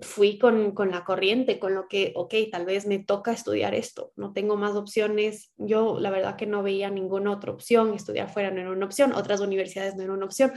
fui 0.00 0.38
con, 0.38 0.72
con, 0.72 0.92
la 0.92 1.04
corriente, 1.04 1.58
con 1.58 1.74
lo 1.74 1.88
que, 1.88 2.12
ok, 2.14 2.34
tal 2.52 2.64
vez 2.64 2.86
me 2.86 3.00
toca 3.00 3.32
estudiar 3.32 3.74
esto, 3.74 4.12
no 4.14 4.32
tengo 4.32 4.56
más 4.56 4.76
opciones. 4.76 5.52
Yo 5.56 5.98
la 5.98 6.10
verdad 6.10 6.36
que 6.36 6.46
no 6.46 6.62
veía 6.62 6.88
ninguna 6.88 7.32
otra 7.32 7.52
opción, 7.52 7.94
estudiar 7.94 8.30
fuera 8.30 8.50
no 8.52 8.60
era 8.60 8.70
una 8.70 8.86
opción, 8.86 9.12
otras 9.12 9.40
universidades 9.40 9.96
no 9.96 10.04
era 10.04 10.12
una 10.12 10.26
opción. 10.26 10.52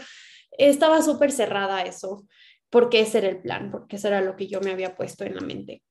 Estaba 0.58 1.02
súper 1.02 1.32
cerrada 1.32 1.82
eso, 1.84 2.26
porque 2.72 3.02
ese 3.02 3.20
era 3.20 3.28
el 3.28 3.42
plan, 3.42 3.70
porque 3.70 3.98
eso 3.98 4.08
era 4.08 4.22
lo 4.22 4.36
que 4.36 4.48
yo 4.48 4.62
me 4.62 4.72
había 4.72 4.96
puesto 4.96 5.26
en 5.26 5.36
la 5.36 5.42
mente. 5.42 5.84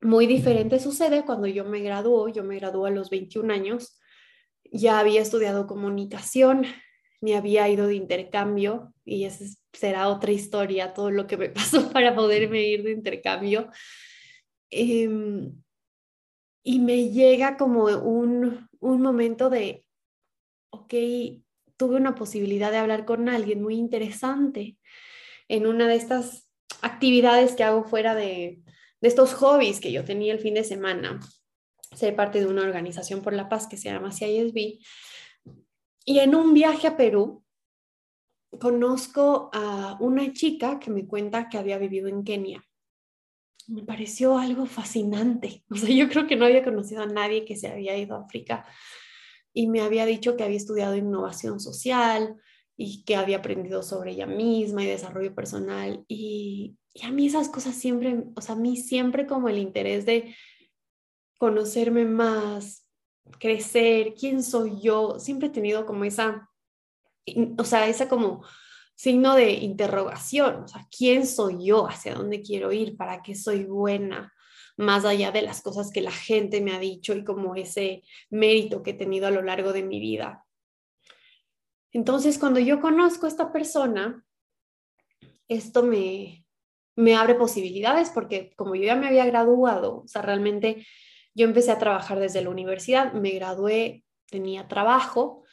Muy 0.00 0.26
diferente 0.26 0.80
sucede 0.80 1.24
cuando 1.24 1.46
yo 1.46 1.66
me 1.66 1.80
graduó, 1.80 2.28
yo 2.30 2.42
me 2.42 2.56
gradué 2.56 2.88
a 2.88 2.92
los 2.92 3.10
21 3.10 3.52
años, 3.52 4.00
ya 4.64 4.98
había 4.98 5.20
estudiado 5.20 5.66
comunicación, 5.66 6.64
me 7.20 7.36
había 7.36 7.68
ido 7.68 7.86
de 7.86 7.94
intercambio 7.94 8.94
y 9.04 9.24
esa 9.24 9.44
será 9.74 10.08
otra 10.08 10.32
historia, 10.32 10.94
todo 10.94 11.10
lo 11.10 11.26
que 11.26 11.36
me 11.36 11.48
pasó 11.50 11.92
para 11.92 12.14
poderme 12.14 12.62
ir 12.62 12.82
de 12.82 12.92
intercambio. 12.92 13.70
Em, 14.70 15.52
y 16.62 16.78
me 16.78 17.10
llega 17.10 17.58
como 17.58 17.84
un, 17.84 18.66
un 18.78 19.02
momento 19.02 19.50
de, 19.50 19.84
ok, 20.70 20.94
tuve 21.76 21.96
una 21.96 22.14
posibilidad 22.14 22.70
de 22.70 22.78
hablar 22.78 23.04
con 23.04 23.28
alguien 23.28 23.62
muy 23.62 23.74
interesante 23.76 24.78
en 25.50 25.66
una 25.66 25.88
de 25.88 25.96
estas 25.96 26.48
actividades 26.80 27.56
que 27.56 27.64
hago 27.64 27.82
fuera 27.82 28.14
de, 28.14 28.62
estos 29.00 29.34
hobbies 29.34 29.80
que 29.80 29.92
yo 29.92 30.04
tenía 30.04 30.32
el 30.32 30.38
fin 30.38 30.54
de 30.54 30.62
semana. 30.62 31.18
Ser 31.96 32.14
parte 32.14 32.38
de 32.38 32.46
una 32.46 32.62
organización 32.62 33.20
por 33.20 33.32
la 33.32 33.48
paz 33.48 33.66
que 33.66 33.76
se 33.76 33.90
llama 33.90 34.12
CISB 34.12 34.78
y 36.04 36.18
en 36.20 36.34
un 36.34 36.54
viaje 36.54 36.86
a 36.86 36.96
Perú, 36.96 37.44
conozco 38.60 39.50
a 39.52 39.96
una 40.00 40.32
chica 40.32 40.78
que 40.78 40.90
me 40.90 41.06
cuenta 41.06 41.48
que 41.48 41.58
había 41.58 41.78
vivido 41.78 42.08
en 42.08 42.22
Kenia. 42.22 42.62
Me 43.66 43.82
pareció 43.82 44.38
algo 44.38 44.66
fascinante. 44.66 45.64
O 45.70 45.76
sea, 45.76 45.88
yo 45.88 46.08
creo 46.08 46.26
que 46.26 46.36
no 46.36 46.44
había 46.44 46.62
conocido 46.62 47.02
a 47.02 47.06
nadie 47.06 47.44
que 47.44 47.56
se 47.56 47.68
había 47.68 47.96
ido 47.96 48.16
a 48.16 48.20
África 48.20 48.66
y 49.52 49.66
me 49.66 49.80
había 49.80 50.06
dicho 50.06 50.36
que 50.36 50.44
había 50.44 50.58
estudiado 50.58 50.94
innovación 50.94 51.58
social 51.58 52.36
y 52.82 53.04
que 53.04 53.14
había 53.14 53.36
aprendido 53.36 53.82
sobre 53.82 54.12
ella 54.12 54.26
misma 54.26 54.82
y 54.82 54.86
desarrollo 54.86 55.34
personal. 55.34 56.02
Y, 56.08 56.78
y 56.94 57.04
a 57.04 57.10
mí 57.10 57.26
esas 57.26 57.50
cosas 57.50 57.74
siempre, 57.74 58.24
o 58.34 58.40
sea, 58.40 58.54
a 58.54 58.58
mí 58.58 58.78
siempre 58.78 59.26
como 59.26 59.50
el 59.50 59.58
interés 59.58 60.06
de 60.06 60.34
conocerme 61.36 62.06
más, 62.06 62.88
crecer, 63.38 64.14
quién 64.18 64.42
soy 64.42 64.80
yo, 64.80 65.18
siempre 65.18 65.48
he 65.48 65.52
tenido 65.52 65.84
como 65.84 66.04
esa, 66.04 66.48
o 67.58 67.64
sea, 67.64 67.86
esa 67.86 68.08
como 68.08 68.46
signo 68.94 69.34
de 69.34 69.52
interrogación, 69.52 70.64
o 70.64 70.68
sea, 70.68 70.88
quién 70.90 71.26
soy 71.26 71.66
yo, 71.66 71.86
hacia 71.86 72.14
dónde 72.14 72.40
quiero 72.40 72.72
ir, 72.72 72.96
para 72.96 73.20
qué 73.20 73.34
soy 73.34 73.64
buena, 73.64 74.32
más 74.78 75.04
allá 75.04 75.32
de 75.32 75.42
las 75.42 75.60
cosas 75.60 75.90
que 75.92 76.00
la 76.00 76.12
gente 76.12 76.62
me 76.62 76.72
ha 76.72 76.78
dicho 76.78 77.12
y 77.12 77.24
como 77.24 77.56
ese 77.56 78.04
mérito 78.30 78.82
que 78.82 78.92
he 78.92 78.94
tenido 78.94 79.26
a 79.26 79.30
lo 79.30 79.42
largo 79.42 79.74
de 79.74 79.82
mi 79.82 80.00
vida. 80.00 80.46
Entonces, 81.92 82.38
cuando 82.38 82.60
yo 82.60 82.80
conozco 82.80 83.26
a 83.26 83.28
esta 83.28 83.52
persona, 83.52 84.24
esto 85.48 85.82
me, 85.82 86.46
me 86.96 87.16
abre 87.16 87.34
posibilidades 87.34 88.10
porque 88.10 88.52
como 88.56 88.74
yo 88.74 88.84
ya 88.84 88.96
me 88.96 89.08
había 89.08 89.26
graduado, 89.26 90.02
o 90.04 90.08
sea, 90.08 90.22
realmente 90.22 90.86
yo 91.34 91.46
empecé 91.46 91.72
a 91.72 91.78
trabajar 91.78 92.18
desde 92.20 92.42
la 92.42 92.50
universidad, 92.50 93.12
me 93.12 93.30
gradué, 93.30 94.04
tenía 94.26 94.68
trabajo 94.68 95.44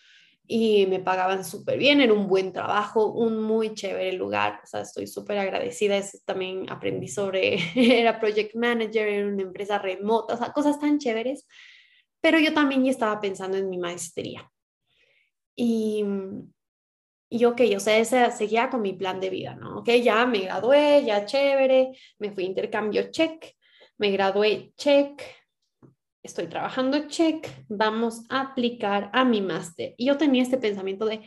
y 0.46 0.86
me 0.88 1.00
pagaban 1.00 1.44
súper 1.44 1.77
bien, 1.77 2.00
era 2.00 2.13
un 2.13 2.27
buen 2.27 2.53
trabajo, 2.53 3.12
un 3.12 3.41
muy 3.41 3.74
chévere 3.74 4.13
lugar, 4.13 4.62
o 4.63 4.67
sea, 4.67 4.82
estoy 4.82 5.06
súper 5.08 5.38
agradecida, 5.38 6.00
también 6.25 6.70
aprendí 6.70 7.08
sobre, 7.08 7.58
era 7.75 8.20
project 8.20 8.56
manager 8.56 9.08
en 9.08 9.34
una 9.34 9.44
empresa 9.44 9.77
remota, 9.77 10.36
o 10.36 10.38
sea, 10.38 10.53
cosas 10.53 10.79
tan 10.79 11.00
chéveres, 11.00 11.48
pero 12.22 12.39
yo 12.39 12.53
también 12.53 12.84
ya 12.86 12.91
estaba 12.91 13.20
pensando 13.20 13.58
en 13.58 13.70
mi 13.70 13.77
maestría. 13.77 14.50
Y, 15.59 16.05
y 17.29 17.45
ok, 17.45 17.61
o 17.75 17.79
sea, 17.79 17.97
ese 17.97 18.31
seguía 18.31 18.69
con 18.69 18.81
mi 18.81 18.93
plan 18.93 19.19
de 19.19 19.29
vida, 19.29 19.55
¿no? 19.55 19.79
Ok, 19.79 19.89
ya 20.03 20.25
me 20.25 20.41
gradué, 20.41 21.03
ya 21.03 21.25
chévere, 21.25 21.91
me 22.19 22.31
fui 22.31 22.43
a 22.45 22.47
intercambio 22.47 23.11
check, 23.11 23.55
me 23.97 24.11
gradué 24.11 24.71
check, 24.77 25.21
estoy 26.21 26.47
trabajando, 26.47 27.07
check, 27.07 27.47
vamos 27.69 28.23
a 28.29 28.41
aplicar 28.41 29.09
a 29.13 29.25
mi 29.25 29.41
máster. 29.41 29.95
Y 29.97 30.05
yo 30.05 30.17
tenía 30.17 30.43
este 30.43 30.57
pensamiento 30.57 31.05
de, 31.05 31.21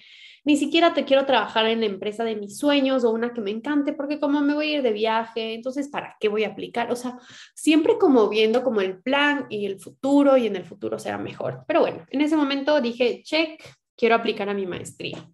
ni 0.45 0.57
siquiera 0.57 0.95
te 0.95 1.05
quiero 1.05 1.27
trabajar 1.27 1.67
en 1.67 1.81
la 1.81 1.87
empresa 1.87 2.23
de 2.23 2.37
mis 2.37 2.59
sueños 2.59 3.05
o 3.05 3.11
una 3.11 3.33
que 3.33 3.41
me 3.41 3.51
encante, 3.51 3.93
porque 3.93 4.21
como 4.21 4.41
me 4.41 4.55
voy 4.55 4.69
a 4.69 4.77
ir 4.77 4.83
de 4.83 4.93
viaje, 4.93 5.55
entonces, 5.55 5.89
¿para 5.89 6.17
qué 6.21 6.29
voy 6.29 6.45
a 6.45 6.49
aplicar? 6.49 6.93
O 6.93 6.97
sea, 6.97 7.19
siempre 7.55 7.99
como 7.99 8.29
viendo 8.29 8.63
como 8.63 8.81
el 8.81 9.03
plan 9.03 9.47
y 9.51 9.67
el 9.67 9.81
futuro 9.81 10.37
y 10.37 10.47
en 10.47 10.57
el 10.57 10.65
futuro 10.65 10.99
será 10.99 11.19
mejor. 11.19 11.65
Pero 11.67 11.81
bueno, 11.81 12.07
en 12.11 12.21
ese 12.21 12.37
momento 12.37 12.81
dije, 12.81 13.23
check, 13.25 13.61
quiero 14.01 14.15
aplicar 14.15 14.49
a 14.49 14.55
mi 14.55 14.65
maestría. 14.65 15.31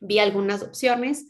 Vi 0.00 0.18
algunas 0.18 0.62
opciones. 0.62 1.28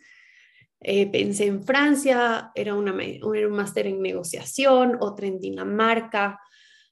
Eh, 0.78 1.10
pensé 1.10 1.46
en 1.46 1.64
Francia, 1.64 2.52
era, 2.54 2.76
una, 2.76 2.94
era 3.02 3.48
un 3.48 3.54
máster 3.56 3.88
en 3.88 4.00
negociación, 4.00 4.96
otra 5.00 5.26
en 5.26 5.40
Dinamarca, 5.40 6.40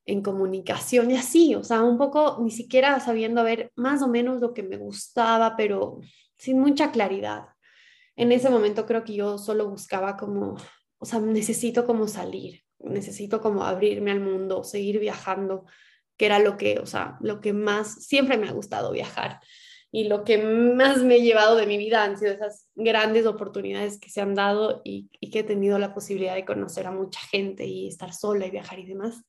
en 0.04 0.20
comunicación 0.20 1.12
y 1.12 1.16
así, 1.16 1.54
o 1.54 1.62
sea, 1.62 1.82
un 1.82 1.96
poco 1.96 2.38
ni 2.42 2.50
siquiera 2.50 2.98
sabiendo 2.98 3.44
ver 3.44 3.70
más 3.76 4.02
o 4.02 4.08
menos 4.08 4.40
lo 4.40 4.52
que 4.52 4.64
me 4.64 4.78
gustaba, 4.78 5.54
pero 5.56 6.00
sin 6.36 6.58
mucha 6.58 6.90
claridad. 6.90 7.44
En 8.16 8.32
ese 8.32 8.50
momento 8.50 8.84
creo 8.84 9.04
que 9.04 9.14
yo 9.14 9.38
solo 9.38 9.68
buscaba 9.68 10.16
como, 10.16 10.56
o 10.98 11.04
sea, 11.04 11.20
necesito 11.20 11.86
como 11.86 12.08
salir, 12.08 12.64
necesito 12.80 13.40
como 13.40 13.62
abrirme 13.62 14.10
al 14.10 14.20
mundo, 14.20 14.64
seguir 14.64 14.98
viajando, 14.98 15.66
que 16.16 16.26
era 16.26 16.38
lo 16.38 16.56
que, 16.56 16.78
o 16.78 16.86
sea, 16.86 17.16
lo 17.20 17.40
que 17.40 17.52
más, 17.52 18.04
siempre 18.04 18.38
me 18.38 18.48
ha 18.48 18.52
gustado 18.52 18.92
viajar 18.92 19.40
y 19.94 20.04
lo 20.04 20.24
que 20.24 20.38
más 20.38 21.02
me 21.02 21.16
he 21.16 21.22
llevado 21.22 21.54
de 21.56 21.66
mi 21.66 21.76
vida 21.76 22.02
han 22.02 22.18
sido 22.18 22.32
esas 22.32 22.68
grandes 22.74 23.26
oportunidades 23.26 24.00
que 24.00 24.08
se 24.08 24.22
han 24.22 24.34
dado 24.34 24.80
y, 24.84 25.10
y 25.20 25.30
que 25.30 25.40
he 25.40 25.44
tenido 25.44 25.78
la 25.78 25.92
posibilidad 25.92 26.34
de 26.34 26.46
conocer 26.46 26.86
a 26.86 26.92
mucha 26.92 27.20
gente 27.30 27.66
y 27.66 27.88
estar 27.88 28.14
sola 28.14 28.46
y 28.46 28.50
viajar 28.50 28.78
y 28.78 28.86
demás. 28.86 29.22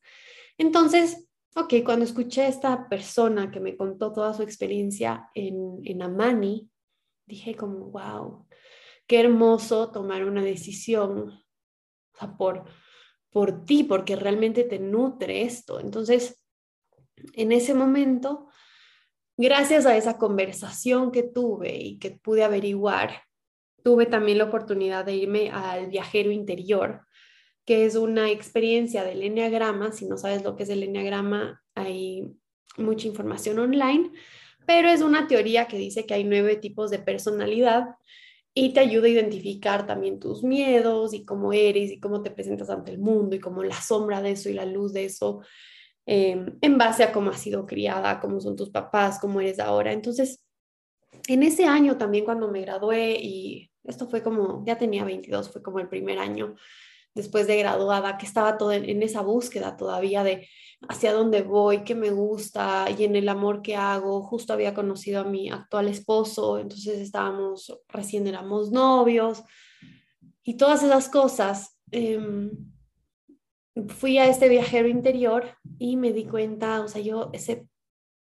Entonces, 0.56 1.28
ok, 1.54 1.74
cuando 1.84 2.06
escuché 2.06 2.42
a 2.42 2.48
esta 2.48 2.88
persona 2.88 3.50
que 3.50 3.60
me 3.60 3.76
contó 3.76 4.12
toda 4.12 4.32
su 4.32 4.42
experiencia 4.42 5.28
en, 5.34 5.80
en 5.84 6.02
Amani, 6.02 6.70
dije 7.26 7.54
como, 7.54 7.90
wow, 7.90 8.46
qué 9.06 9.20
hermoso 9.20 9.90
tomar 9.90 10.24
una 10.24 10.42
decisión 10.42 11.44
por, 12.38 12.64
por 13.30 13.64
ti, 13.64 13.84
porque 13.84 14.16
realmente 14.16 14.64
te 14.64 14.78
nutre 14.78 15.42
esto. 15.42 15.78
Entonces, 15.80 16.43
en 17.34 17.52
ese 17.52 17.74
momento, 17.74 18.48
gracias 19.36 19.86
a 19.86 19.96
esa 19.96 20.18
conversación 20.18 21.10
que 21.10 21.22
tuve 21.22 21.76
y 21.76 21.98
que 21.98 22.12
pude 22.12 22.44
averiguar, 22.44 23.22
tuve 23.82 24.06
también 24.06 24.38
la 24.38 24.44
oportunidad 24.44 25.04
de 25.04 25.16
irme 25.16 25.50
al 25.50 25.88
viajero 25.88 26.30
interior, 26.30 27.02
que 27.64 27.86
es 27.86 27.96
una 27.96 28.30
experiencia 28.30 29.04
del 29.04 29.22
enneagrama. 29.22 29.92
Si 29.92 30.06
no 30.06 30.16
sabes 30.16 30.42
lo 30.42 30.56
que 30.56 30.64
es 30.64 30.70
el 30.70 30.82
enneagrama, 30.82 31.62
hay 31.74 32.28
mucha 32.76 33.06
información 33.06 33.58
online, 33.58 34.10
pero 34.66 34.88
es 34.88 35.02
una 35.02 35.26
teoría 35.26 35.66
que 35.66 35.78
dice 35.78 36.06
que 36.06 36.14
hay 36.14 36.24
nueve 36.24 36.56
tipos 36.56 36.90
de 36.90 36.98
personalidad 36.98 37.96
y 38.54 38.72
te 38.72 38.80
ayuda 38.80 39.06
a 39.06 39.10
identificar 39.10 39.86
también 39.86 40.20
tus 40.20 40.44
miedos 40.44 41.12
y 41.12 41.24
cómo 41.24 41.52
eres 41.52 41.90
y 41.90 42.00
cómo 42.00 42.22
te 42.22 42.30
presentas 42.30 42.70
ante 42.70 42.92
el 42.92 42.98
mundo 42.98 43.34
y 43.34 43.40
cómo 43.40 43.64
la 43.64 43.80
sombra 43.80 44.22
de 44.22 44.32
eso 44.32 44.48
y 44.48 44.54
la 44.54 44.64
luz 44.64 44.92
de 44.92 45.06
eso 45.06 45.40
em, 46.06 46.58
en 46.60 46.78
base 46.78 47.04
a 47.04 47.12
cómo 47.12 47.30
has 47.30 47.40
sido 47.40 47.66
criada, 47.66 48.20
cómo 48.20 48.40
son 48.40 48.56
tus 48.56 48.70
papás, 48.70 49.18
cómo 49.20 49.40
eres 49.40 49.58
ahora. 49.58 49.92
Entonces, 49.92 50.44
en 51.28 51.42
ese 51.42 51.64
año 51.66 51.96
también 51.96 52.24
cuando 52.24 52.50
me 52.50 52.60
gradué 52.60 53.18
y 53.20 53.70
esto 53.84 54.06
fue 54.08 54.22
como, 54.22 54.64
ya 54.66 54.78
tenía 54.78 55.04
22, 55.04 55.50
fue 55.50 55.62
como 55.62 55.78
el 55.78 55.88
primer 55.88 56.18
año, 56.18 56.56
después 57.14 57.46
de 57.46 57.58
graduada, 57.58 58.18
que 58.18 58.26
estaba 58.26 58.58
todo 58.58 58.72
en, 58.72 59.02
esa 59.02 59.20
búsqueda 59.20 59.76
todavía 59.76 60.24
de 60.24 60.48
hacia 60.88 61.12
dónde 61.12 61.42
voy, 61.42 61.84
qué 61.84 61.94
me 61.94 62.10
gusta 62.10 62.86
y 62.96 63.04
en 63.04 63.14
el 63.16 63.28
amor 63.28 63.62
que 63.62 63.76
hago. 63.76 64.22
Justo 64.22 64.52
había 64.52 64.74
conocido 64.74 65.20
a 65.20 65.24
mi 65.24 65.50
actual 65.50 65.88
esposo, 65.88 66.58
entonces 66.58 66.98
estábamos, 66.98 67.78
recién 67.88 68.26
éramos 68.26 68.70
novios 68.70 69.44
y 70.42 70.56
todas 70.56 70.82
esas 70.82 71.08
cosas. 71.08 71.78
Em, 71.90 72.50
fui 73.88 74.18
a 74.18 74.26
este 74.26 74.48
viajero 74.48 74.88
interior 74.88 75.56
y 75.78 75.96
me 75.96 76.12
di 76.12 76.24
cuenta, 76.24 76.80
o 76.80 76.88
sea, 76.88 77.02
yo 77.02 77.30
ese, 77.32 77.68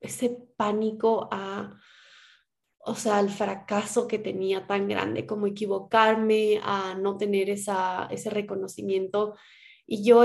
ese 0.01 0.31
pánico 0.57 1.29
a 1.31 1.79
o 2.83 2.95
sea, 2.95 3.21
el 3.21 3.29
fracaso 3.29 4.09
que 4.09 4.19
tenía 4.19 4.67
tan 4.67 4.89
grande 4.89 5.27
como 5.27 5.47
equivocarme, 5.47 6.61
a 6.63 6.95
no 6.95 7.17
tener 7.19 7.51
esa, 7.51 8.09
ese 8.11 8.31
reconocimiento. 8.31 9.37
Y 9.87 10.03
yo 10.03 10.23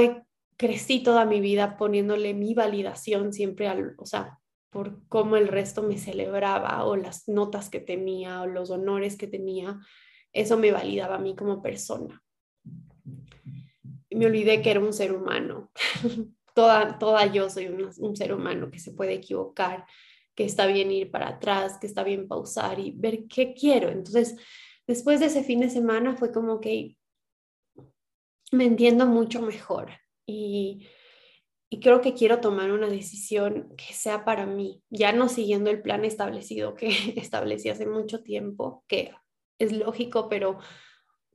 crecí 0.57 1.03
toda 1.03 1.25
mi 1.25 1.41
vida 1.41 1.77
poniéndole 1.77 2.33
mi 2.33 2.53
validación 2.53 3.33
siempre 3.33 3.67
al, 3.67 3.95
o 3.97 4.05
sea, 4.05 4.39
por 4.69 5.05
cómo 5.09 5.35
el 5.37 5.47
resto 5.47 5.83
me 5.83 5.97
celebraba 5.97 6.85
o 6.85 6.95
las 6.95 7.27
notas 7.27 7.69
que 7.69 7.79
tenía 7.79 8.41
o 8.41 8.47
los 8.47 8.69
honores 8.71 9.17
que 9.17 9.27
tenía, 9.27 9.79
eso 10.31 10.57
me 10.57 10.71
validaba 10.71 11.15
a 11.15 11.19
mí 11.19 11.35
como 11.35 11.61
persona. 11.61 12.24
Me 14.15 14.25
olvidé 14.25 14.61
que 14.61 14.71
era 14.71 14.79
un 14.79 14.93
ser 14.93 15.11
humano. 15.11 15.71
toda, 16.55 16.97
toda 16.97 17.25
yo 17.27 17.49
soy 17.49 17.67
un, 17.67 18.15
ser 18.15 18.33
humano 18.33 18.71
que 18.71 18.79
se 18.79 18.93
puede 18.93 19.13
equivocar, 19.13 19.85
que 20.33 20.45
está 20.45 20.65
bien 20.65 20.91
ir 20.91 21.11
para 21.11 21.29
atrás, 21.29 21.77
que 21.79 21.87
está 21.87 22.03
bien 22.03 22.27
pausar 22.27 22.79
y 22.79 22.91
ver 22.91 23.27
qué 23.27 23.53
quiero. 23.53 23.89
Entonces, 23.89 24.35
después 24.87 25.19
de 25.19 25.27
ese 25.27 25.43
fin 25.43 25.59
de 25.59 25.69
semana 25.69 26.15
fue 26.15 26.31
como 26.31 26.59
que 26.59 26.97
me 28.51 28.65
entiendo 28.65 29.05
mucho 29.05 29.41
mejor 29.41 29.91
y, 30.25 30.87
y 31.69 31.79
creo 31.81 31.99
que 31.99 32.13
quiero 32.13 32.39
tomar 32.39 32.71
una 32.71 32.87
decisión 32.87 33.73
que 33.75 33.93
sea 33.93 34.23
para 34.23 34.45
mí, 34.45 34.81
ya 34.89 35.11
no 35.11 35.27
siguiendo 35.27 35.69
el 35.69 35.81
plan 35.81 36.05
establecido 36.05 36.75
que 36.75 36.87
establecí 37.17 37.69
hace 37.69 37.85
mucho 37.85 38.23
tiempo, 38.23 38.85
que 38.87 39.13
es 39.59 39.73
lógico, 39.73 40.29
pero 40.29 40.59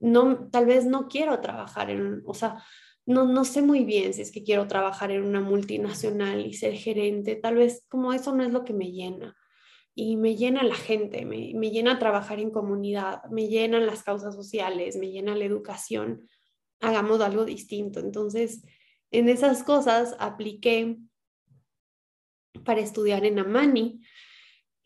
no, 0.00 0.48
tal 0.50 0.66
vez 0.66 0.86
no 0.86 1.08
quiero 1.08 1.40
trabajar 1.40 1.90
en, 1.90 2.22
o 2.26 2.34
sea, 2.34 2.64
no, 3.06 3.26
no 3.26 3.44
sé 3.44 3.62
muy 3.62 3.84
bien 3.84 4.14
si 4.14 4.22
es 4.22 4.32
que 4.32 4.42
quiero 4.42 4.66
trabajar 4.66 5.10
en 5.10 5.22
una 5.22 5.40
multinacional 5.40 6.46
y 6.46 6.54
ser 6.54 6.74
gerente, 6.74 7.36
tal 7.36 7.56
vez 7.56 7.84
como 7.88 8.12
eso 8.12 8.34
no 8.34 8.42
es 8.42 8.50
lo 8.50 8.64
que 8.64 8.72
me 8.72 8.90
llena. 8.90 9.36
Y 9.94 10.16
me 10.16 10.36
llena 10.36 10.62
la 10.62 10.76
gente, 10.76 11.24
me, 11.24 11.52
me 11.54 11.70
llena 11.70 11.98
trabajar 11.98 12.38
en 12.38 12.50
comunidad, 12.50 13.22
me 13.30 13.48
llenan 13.48 13.86
las 13.86 14.02
causas 14.02 14.34
sociales, 14.34 14.96
me 14.96 15.10
llena 15.10 15.34
la 15.34 15.44
educación. 15.44 16.26
Hagamos 16.80 17.20
algo 17.20 17.44
distinto. 17.44 18.00
Entonces, 18.00 18.62
en 19.10 19.28
esas 19.28 19.62
cosas 19.64 20.16
apliqué 20.18 20.96
para 22.64 22.80
estudiar 22.80 23.24
en 23.24 23.40
Amani 23.40 24.00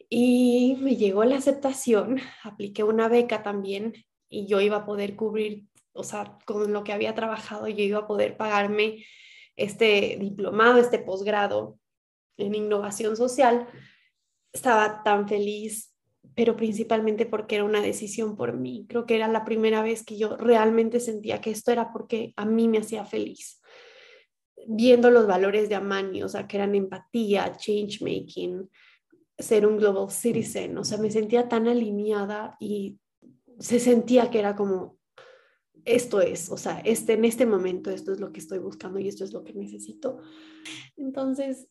y 0.09 0.78
me 0.80 0.97
llegó 0.97 1.25
la 1.25 1.37
aceptación, 1.37 2.18
apliqué 2.42 2.83
una 2.83 3.09
beca 3.09 3.42
también 3.42 3.92
y 4.34 4.46
yo 4.46 4.60
iba 4.60 4.78
a 4.78 4.86
poder 4.86 5.14
cubrir, 5.14 5.66
o 5.92 6.02
sea, 6.02 6.38
con 6.44 6.72
lo 6.72 6.82
que 6.82 6.92
había 6.92 7.14
trabajado, 7.14 7.68
yo 7.68 7.84
iba 7.84 8.00
a 8.00 8.06
poder 8.06 8.36
pagarme 8.36 9.04
este 9.56 10.16
diplomado, 10.20 10.78
este 10.78 10.98
posgrado 10.98 11.78
en 12.36 12.54
innovación 12.56 13.16
social. 13.16 13.68
Estaba 14.52 15.04
tan 15.04 15.28
feliz, 15.28 15.94
pero 16.34 16.56
principalmente 16.56 17.26
porque 17.26 17.54
era 17.54 17.64
una 17.64 17.80
decisión 17.80 18.36
por 18.36 18.56
mí. 18.56 18.86
Creo 18.88 19.06
que 19.06 19.14
era 19.14 19.28
la 19.28 19.44
primera 19.44 19.82
vez 19.82 20.04
que 20.04 20.18
yo 20.18 20.36
realmente 20.36 20.98
sentía 20.98 21.40
que 21.40 21.50
esto 21.50 21.70
era 21.70 21.92
porque 21.92 22.34
a 22.36 22.44
mí 22.44 22.66
me 22.66 22.78
hacía 22.78 23.04
feliz. 23.04 23.60
Viendo 24.66 25.10
los 25.10 25.28
valores 25.28 25.68
de 25.68 25.76
Amani, 25.76 26.24
o 26.24 26.28
sea, 26.28 26.48
que 26.48 26.56
eran 26.56 26.74
empatía, 26.74 27.52
change 27.56 28.00
making, 28.00 28.68
ser 29.38 29.64
un 29.66 29.76
global 29.76 30.10
citizen, 30.10 30.76
o 30.78 30.84
sea, 30.84 30.98
me 30.98 31.10
sentía 31.10 31.48
tan 31.48 31.68
alineada 31.68 32.56
y 32.58 32.98
se 33.58 33.78
sentía 33.78 34.30
que 34.30 34.38
era 34.38 34.56
como, 34.56 34.99
esto 35.84 36.20
es, 36.20 36.50
o 36.50 36.56
sea, 36.56 36.80
este, 36.80 37.14
en 37.14 37.25
este 37.25 37.46
momento 37.46 37.90
esto 37.90 38.12
es 38.12 38.20
lo 38.20 38.32
que 38.32 38.40
estoy 38.40 38.58
buscando 38.58 38.99
y 38.99 39.08
esto 39.08 39.25
es 39.25 39.32
lo 39.32 39.44
que 39.44 39.54
necesito. 39.54 40.20
Entonces, 40.96 41.68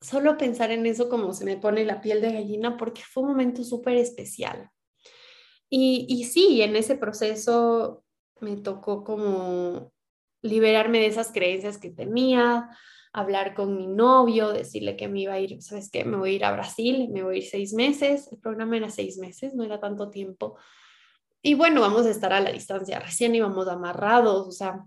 solo 0.00 0.36
pensar 0.36 0.70
en 0.70 0.86
eso 0.86 1.08
como 1.08 1.32
se 1.32 1.44
me 1.44 1.56
pone 1.56 1.84
la 1.84 2.00
piel 2.00 2.20
de 2.20 2.32
gallina 2.32 2.76
porque 2.76 3.02
fue 3.02 3.22
un 3.22 3.30
momento 3.30 3.64
súper 3.64 3.96
especial. 3.96 4.70
Y, 5.70 6.06
y 6.08 6.24
sí, 6.24 6.62
en 6.62 6.76
ese 6.76 6.96
proceso 6.96 8.04
me 8.40 8.56
tocó 8.56 9.04
como 9.04 9.92
liberarme 10.42 10.98
de 11.00 11.06
esas 11.06 11.32
creencias 11.32 11.78
que 11.78 11.90
tenía, 11.90 12.70
hablar 13.18 13.54
con 13.54 13.76
mi 13.76 13.86
novio, 13.86 14.52
decirle 14.52 14.96
que 14.96 15.08
me 15.08 15.20
iba 15.20 15.34
a 15.34 15.40
ir, 15.40 15.60
¿sabes 15.62 15.90
qué? 15.90 16.04
Me 16.04 16.16
voy 16.16 16.30
a 16.30 16.34
ir 16.34 16.44
a 16.44 16.52
Brasil, 16.52 17.08
me 17.10 17.22
voy 17.22 17.36
a 17.36 17.38
ir 17.38 17.44
seis 17.44 17.72
meses, 17.74 18.28
el 18.32 18.38
programa 18.38 18.76
era 18.76 18.90
seis 18.90 19.18
meses, 19.18 19.54
no 19.54 19.64
era 19.64 19.80
tanto 19.80 20.10
tiempo. 20.10 20.56
Y 21.42 21.54
bueno, 21.54 21.80
vamos 21.80 22.06
a 22.06 22.10
estar 22.10 22.32
a 22.32 22.40
la 22.40 22.52
distancia, 22.52 23.00
recién 23.00 23.34
íbamos 23.34 23.68
amarrados, 23.68 24.48
o 24.48 24.52
sea, 24.52 24.84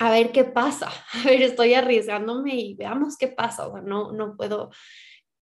a 0.00 0.10
ver 0.10 0.32
qué 0.32 0.44
pasa, 0.44 0.90
a 1.12 1.26
ver, 1.26 1.42
estoy 1.42 1.74
arriesgándome 1.74 2.54
y 2.56 2.74
veamos 2.74 3.16
qué 3.16 3.28
pasa, 3.28 3.68
o 3.68 3.72
sea, 3.72 3.82
no, 3.82 4.12
no 4.12 4.36
puedo, 4.36 4.70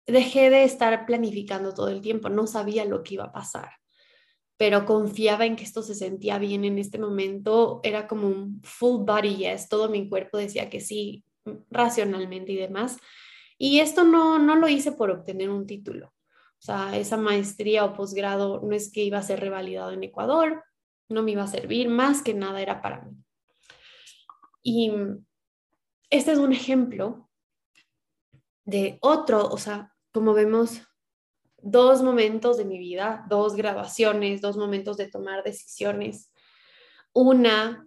dejé 0.07 0.51
de 0.51 0.65
estar 0.65 1.07
planificando 1.07 1.75
todo 1.75 1.89
el 1.89 2.01
tiempo, 2.01 2.29
no 2.29 2.47
sabía 2.47 2.85
lo 2.85 3.03
que 3.03 3.15
iba 3.15 3.25
a 3.25 3.33
pasar 3.33 3.71
pero 4.61 4.85
confiaba 4.85 5.47
en 5.47 5.57
que 5.57 5.65
esto 5.65 5.83
se 5.83 5.95
sentía 5.95 6.37
bien 6.39 6.67
en 6.67 6.79
este 6.79 6.99
momento, 6.99 7.81
era 7.83 8.07
como 8.07 8.29
un 8.29 8.61
full 8.63 9.07
body 9.07 9.37
yes, 9.37 9.71
todo 9.71 9.89
mi 9.89 10.07
cuerpo 10.07 10.37
decía 10.37 10.69
que 10.69 10.81
sí, 10.81 11.25
racionalmente 11.71 12.53
y 12.53 12.57
demás. 12.57 12.99
Y 13.59 13.81
esto 13.81 14.05
no, 14.05 14.39
no 14.39 14.57
lo 14.57 14.69
hice 14.69 14.93
por 14.93 15.11
obtener 15.11 15.51
un 15.51 15.67
título. 15.67 16.09
O 16.09 16.63
sea, 16.63 16.97
esa 16.97 17.17
maestría 17.17 17.85
o 17.85 17.95
posgrado 17.95 18.61
no 18.61 18.75
es 18.75 18.93
que 18.93 19.03
iba 19.03 19.19
a 19.19 19.23
ser 19.23 19.41
revalidado 19.41 19.93
en 19.93 20.05
Ecuador, 20.05 20.63
no 21.09 21.23
me 21.23 21.33
iba 21.33 21.43
a 21.43 21.49
servir, 21.49 21.89
más 21.89 22.23
que 22.23 22.35
nada 22.35 22.61
era 22.61 22.83
para 22.83 23.03
mí. 23.03 23.17
Y 24.63 24.93
este 26.11 26.33
es 26.33 26.39
un 26.39 26.53
ejemplo 26.53 27.31
de 28.65 28.99
otro, 29.01 29.49
o 29.49 29.57
sea, 29.57 29.95
como 30.13 30.35
vemos, 30.35 30.83
dos 31.63 32.03
momentos 32.03 32.57
de 32.57 32.65
mi 32.65 32.79
vida, 32.79 33.25
dos 33.29 33.55
grabaciones, 33.55 34.41
dos 34.41 34.57
momentos 34.57 34.97
de 34.97 35.09
tomar 35.09 35.43
decisiones. 35.43 36.33
Una 37.13 37.87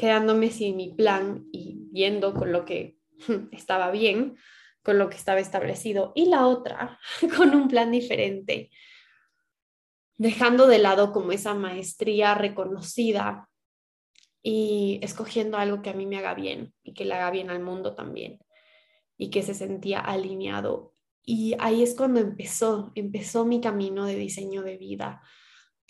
quedándome 0.00 0.48
sin 0.48 0.76
mi 0.76 0.94
plan 0.94 1.46
y 1.52 1.76
viendo 1.90 2.32
con 2.32 2.52
lo 2.52 2.64
que 2.64 2.96
estaba 3.52 3.90
bien, 3.90 4.38
con 4.82 4.98
lo 4.98 5.10
que 5.10 5.16
estaba 5.16 5.40
establecido, 5.40 6.12
y 6.14 6.24
la 6.24 6.46
otra 6.46 6.98
con 7.36 7.54
un 7.54 7.68
plan 7.68 7.92
diferente, 7.92 8.70
dejando 10.16 10.66
de 10.66 10.78
lado 10.78 11.12
como 11.12 11.32
esa 11.32 11.52
maestría 11.52 12.34
reconocida 12.34 13.50
y 14.42 15.00
escogiendo 15.02 15.58
algo 15.58 15.82
que 15.82 15.90
a 15.90 15.94
mí 15.94 16.06
me 16.06 16.16
haga 16.16 16.32
bien 16.32 16.72
y 16.82 16.94
que 16.94 17.04
le 17.04 17.12
haga 17.12 17.30
bien 17.30 17.50
al 17.50 17.60
mundo 17.60 17.94
también 17.94 18.38
y 19.18 19.28
que 19.28 19.42
se 19.42 19.52
sentía 19.52 20.00
alineado. 20.00 20.94
Y 21.22 21.56
ahí 21.58 21.82
es 21.82 21.94
cuando 21.94 22.20
empezó, 22.20 22.90
empezó 22.94 23.44
mi 23.44 23.60
camino 23.60 24.06
de 24.06 24.16
diseño 24.16 24.62
de 24.62 24.78
vida, 24.78 25.20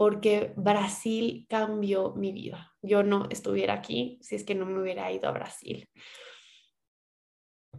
porque 0.00 0.54
Brasil 0.56 1.44
cambió 1.46 2.14
mi 2.14 2.32
vida. 2.32 2.74
Yo 2.80 3.02
no 3.02 3.26
estuviera 3.28 3.74
aquí 3.74 4.18
si 4.22 4.34
es 4.34 4.44
que 4.44 4.54
no 4.54 4.64
me 4.64 4.80
hubiera 4.80 5.12
ido 5.12 5.28
a 5.28 5.32
Brasil. 5.32 5.90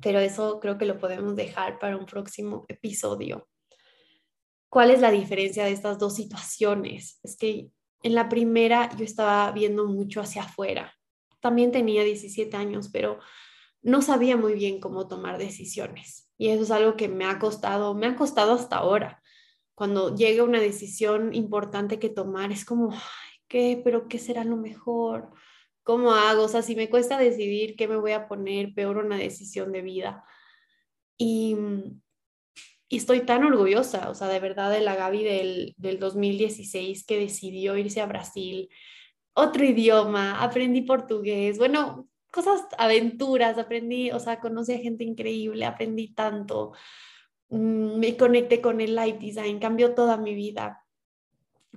Pero 0.04 0.20
eso 0.20 0.60
creo 0.60 0.78
que 0.78 0.86
lo 0.86 1.00
podemos 1.00 1.36
dejar 1.36 1.80
para 1.80 1.98
un 1.98 2.06
próximo 2.06 2.66
episodio. 2.68 3.50
¿Cuál 4.70 4.92
es 4.92 5.02
la 5.02 5.10
diferencia 5.10 5.66
de 5.66 5.72
estas 5.72 5.98
dos 5.98 6.16
situaciones? 6.16 7.20
Es 7.24 7.38
que 7.38 7.72
en 8.04 8.14
la 8.14 8.30
primera 8.30 8.96
yo 8.96 9.04
estaba 9.04 9.52
viendo 9.52 9.88
mucho 9.88 10.22
hacia 10.22 10.44
afuera. 10.44 10.94
También 11.40 11.72
tenía 11.72 12.04
17 12.04 12.56
años, 12.56 12.90
pero 12.94 13.18
no 13.82 14.04
sabía 14.04 14.38
muy 14.38 14.54
bien 14.54 14.80
cómo 14.80 15.08
tomar 15.08 15.40
decisiones. 15.40 16.30
Y 16.38 16.50
eso 16.50 16.62
es 16.62 16.70
algo 16.70 16.96
que 16.96 17.08
me 17.08 17.26
ha 17.26 17.40
costado, 17.40 17.96
me 17.96 18.06
ha 18.06 18.16
costado 18.16 18.54
hasta 18.54 18.76
ahora 18.76 19.21
cuando 19.82 20.16
llega 20.16 20.44
una 20.44 20.60
decisión 20.60 21.34
importante 21.34 21.98
que 21.98 22.10
tomar, 22.10 22.52
es 22.52 22.66
como, 22.66 22.94
¿qué? 23.48 23.82
¿Pero 23.84 24.08
qué 24.08 24.20
será 24.20 24.44
lo 24.44 24.56
mejor? 24.56 25.32
¿Cómo 25.82 26.12
hago? 26.12 26.44
O 26.44 26.48
sea, 26.48 26.62
si 26.62 26.76
me 26.76 26.88
cuesta 26.88 27.18
decidir 27.18 27.76
qué 27.76 27.88
me 27.88 27.96
voy 27.96 28.12
a 28.12 28.28
poner, 28.28 28.76
peor 28.76 28.98
una 28.98 29.18
decisión 29.18 29.72
de 29.72 29.82
vida. 29.82 30.24
Y, 31.18 31.58
y 32.90 32.98
estoy 32.98 33.22
tan 33.22 33.44
orgullosa, 33.44 34.12
o 34.12 34.14
sea, 34.14 34.28
de 34.28 34.40
verdad, 34.40 34.70
de 34.70 34.82
la 34.82 34.96
Gaby 34.96 35.24
del, 35.24 35.74
del 35.78 35.98
2016 35.98 37.04
que 37.04 37.18
decidió 37.18 37.76
irse 37.76 38.02
a 38.02 38.06
Brasil, 38.06 38.70
otro 39.34 39.66
idioma, 39.66 40.44
aprendí 40.44 40.84
portugués, 40.84 41.58
bueno, 41.58 42.08
cosas, 42.32 42.68
aventuras, 42.78 43.58
aprendí, 43.58 44.12
o 44.12 44.20
sea, 44.20 44.40
conocí 44.40 44.74
a 44.74 44.78
gente 44.78 45.04
increíble, 45.04 45.66
aprendí 45.66 46.14
tanto. 46.14 46.74
Mm, 47.52 48.00
me 48.00 48.18
conecté 48.18 48.62
con 48.62 48.82
el 48.82 48.96
light 48.96 49.20
design, 49.20 49.60
cambió 49.60 49.94
toda 49.94 50.18
mi 50.18 50.34
vida. 50.34 50.86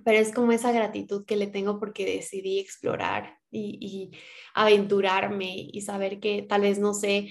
Pero 0.04 0.18
es 0.18 0.32
como 0.32 0.52
esa 0.52 0.72
gratitud 0.72 1.24
que 1.26 1.37
le 1.37 1.48
tengo 1.48 1.78
porque 1.78 2.04
decidí 2.06 2.58
explorar 2.58 3.38
y, 3.50 4.12
aventurarme 4.54 5.68
y 5.72 5.80
saber 5.82 6.20
que 6.20 6.42
tal 6.42 6.62
vez 6.62 6.78
no 6.78 6.94
sé 6.94 7.30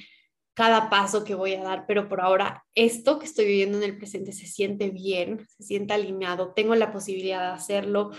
cada 0.53 0.89
paso 0.89 1.23
que 1.23 1.35
voy 1.35 1.55
a 1.55 1.63
dar, 1.63 1.85
pero 1.87 2.07
por 2.07 2.21
ahora 2.21 2.63
esto 2.75 3.17
que 3.17 3.25
estoy 3.25 3.45
viviendo 3.45 3.77
en 3.77 3.83
el 3.85 3.97
presente 3.97 4.33
se 4.33 4.45
siente 4.45 4.89
bien, 4.91 5.47
se 5.57 5.63
siente 5.63 5.93
alineado, 5.93 6.53
tengo 6.53 6.75
la 6.75 6.91
posibilidad 6.91 7.41
de 7.41 7.55
hacerlo, 7.55 8.11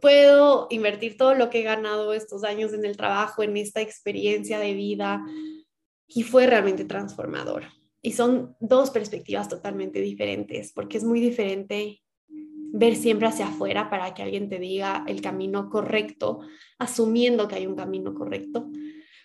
puedo 0.00 0.68
invertir 0.70 1.16
todo 1.16 1.34
lo 1.34 1.50
que 1.50 1.60
he 1.60 1.64
ganado 1.64 2.12
estos 2.12 2.44
años 2.44 2.72
en 2.72 2.84
el 2.84 2.96
trabajo, 2.96 3.42
en 3.42 3.56
esta 3.56 3.80
experiencia 3.80 4.58
de 4.58 4.74
vida 4.74 5.24
y 6.06 6.22
fue 6.22 6.46
realmente 6.46 6.84
transformador. 6.84 7.64
Y 8.02 8.12
son 8.12 8.56
dos 8.60 8.90
perspectivas 8.90 9.48
totalmente 9.48 10.00
diferentes, 10.00 10.72
porque 10.72 10.98
es 10.98 11.04
muy 11.04 11.20
diferente 11.20 12.02
ver 12.72 12.96
siempre 12.96 13.28
hacia 13.28 13.46
afuera 13.46 13.90
para 13.90 14.12
que 14.12 14.22
alguien 14.22 14.48
te 14.48 14.58
diga 14.58 15.04
el 15.06 15.20
camino 15.20 15.70
correcto, 15.70 16.40
asumiendo 16.78 17.46
que 17.46 17.56
hay 17.56 17.66
un 17.66 17.76
camino 17.76 18.14
correcto, 18.14 18.70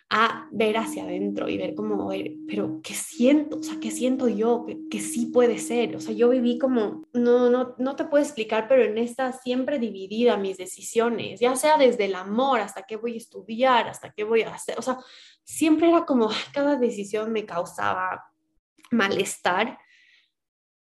a 0.10 0.48
ver 0.52 0.78
hacia 0.78 1.04
adentro 1.04 1.50
y 1.50 1.58
ver 1.58 1.76
cómo, 1.76 2.10
pero 2.48 2.80
¿qué 2.82 2.94
siento? 2.94 3.58
O 3.58 3.64
sea, 3.64 3.78
¿qué 3.80 3.92
siento 3.92 4.30
yo? 4.30 4.66
Que, 4.90 5.00
sí 5.00 5.28
puede 5.28 5.58
ser. 5.58 5.98
O 5.98 6.00
sea, 6.00 6.14
yo 6.14 6.30
viví 6.30 6.58
como, 6.58 7.08
no, 7.14 7.50
no, 7.50 7.76
no 7.78 7.96
te 7.96 8.06
puedo 8.06 8.24
explicar, 8.24 8.68
pero 8.70 8.84
en 8.84 8.98
esta 8.98 9.34
siempre 9.34 9.80
dividida 9.80 10.38
mis 10.38 10.58
decisiones, 10.58 11.42
ya 11.42 11.56
sea 11.58 11.78
desde 11.78 12.06
el 12.06 12.16
amor 12.16 12.62
hasta 12.62 12.84
qué 12.84 12.96
voy 12.96 13.16
a 13.16 13.18
estudiar, 13.18 13.90
hasta 13.90 14.14
qué 14.14 14.24
voy 14.24 14.44
a 14.44 14.54
hacer. 14.54 14.80
O 14.80 14.82
sea, 14.82 14.98
siempre 15.44 15.90
era 15.90 16.06
como, 16.06 16.30
cada 16.54 16.78
decisión 16.78 17.34
me 17.34 17.46
causaba 17.46 18.24
malestar. 18.92 19.80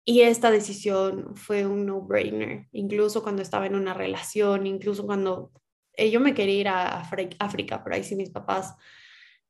Y 0.06 0.22
esta 0.22 0.52
decisión 0.52 1.36
fue 1.36 1.66
un 1.66 1.86
no-brainer, 1.86 2.68
incluso 2.74 3.24
cuando 3.24 3.42
estaba 3.42 3.68
en 3.68 3.76
una 3.76 3.94
relación, 3.94 4.68
incluso 4.68 5.06
cuando 5.06 5.52
eh, 5.94 6.12
yo 6.12 6.20
me 6.20 6.34
quería 6.34 6.60
ir 6.60 6.68
a 6.68 7.00
África, 7.40 7.84
pero 7.84 7.96
ahí 7.96 8.04
sí 8.04 8.16
mis 8.16 8.30
papás 8.30 8.76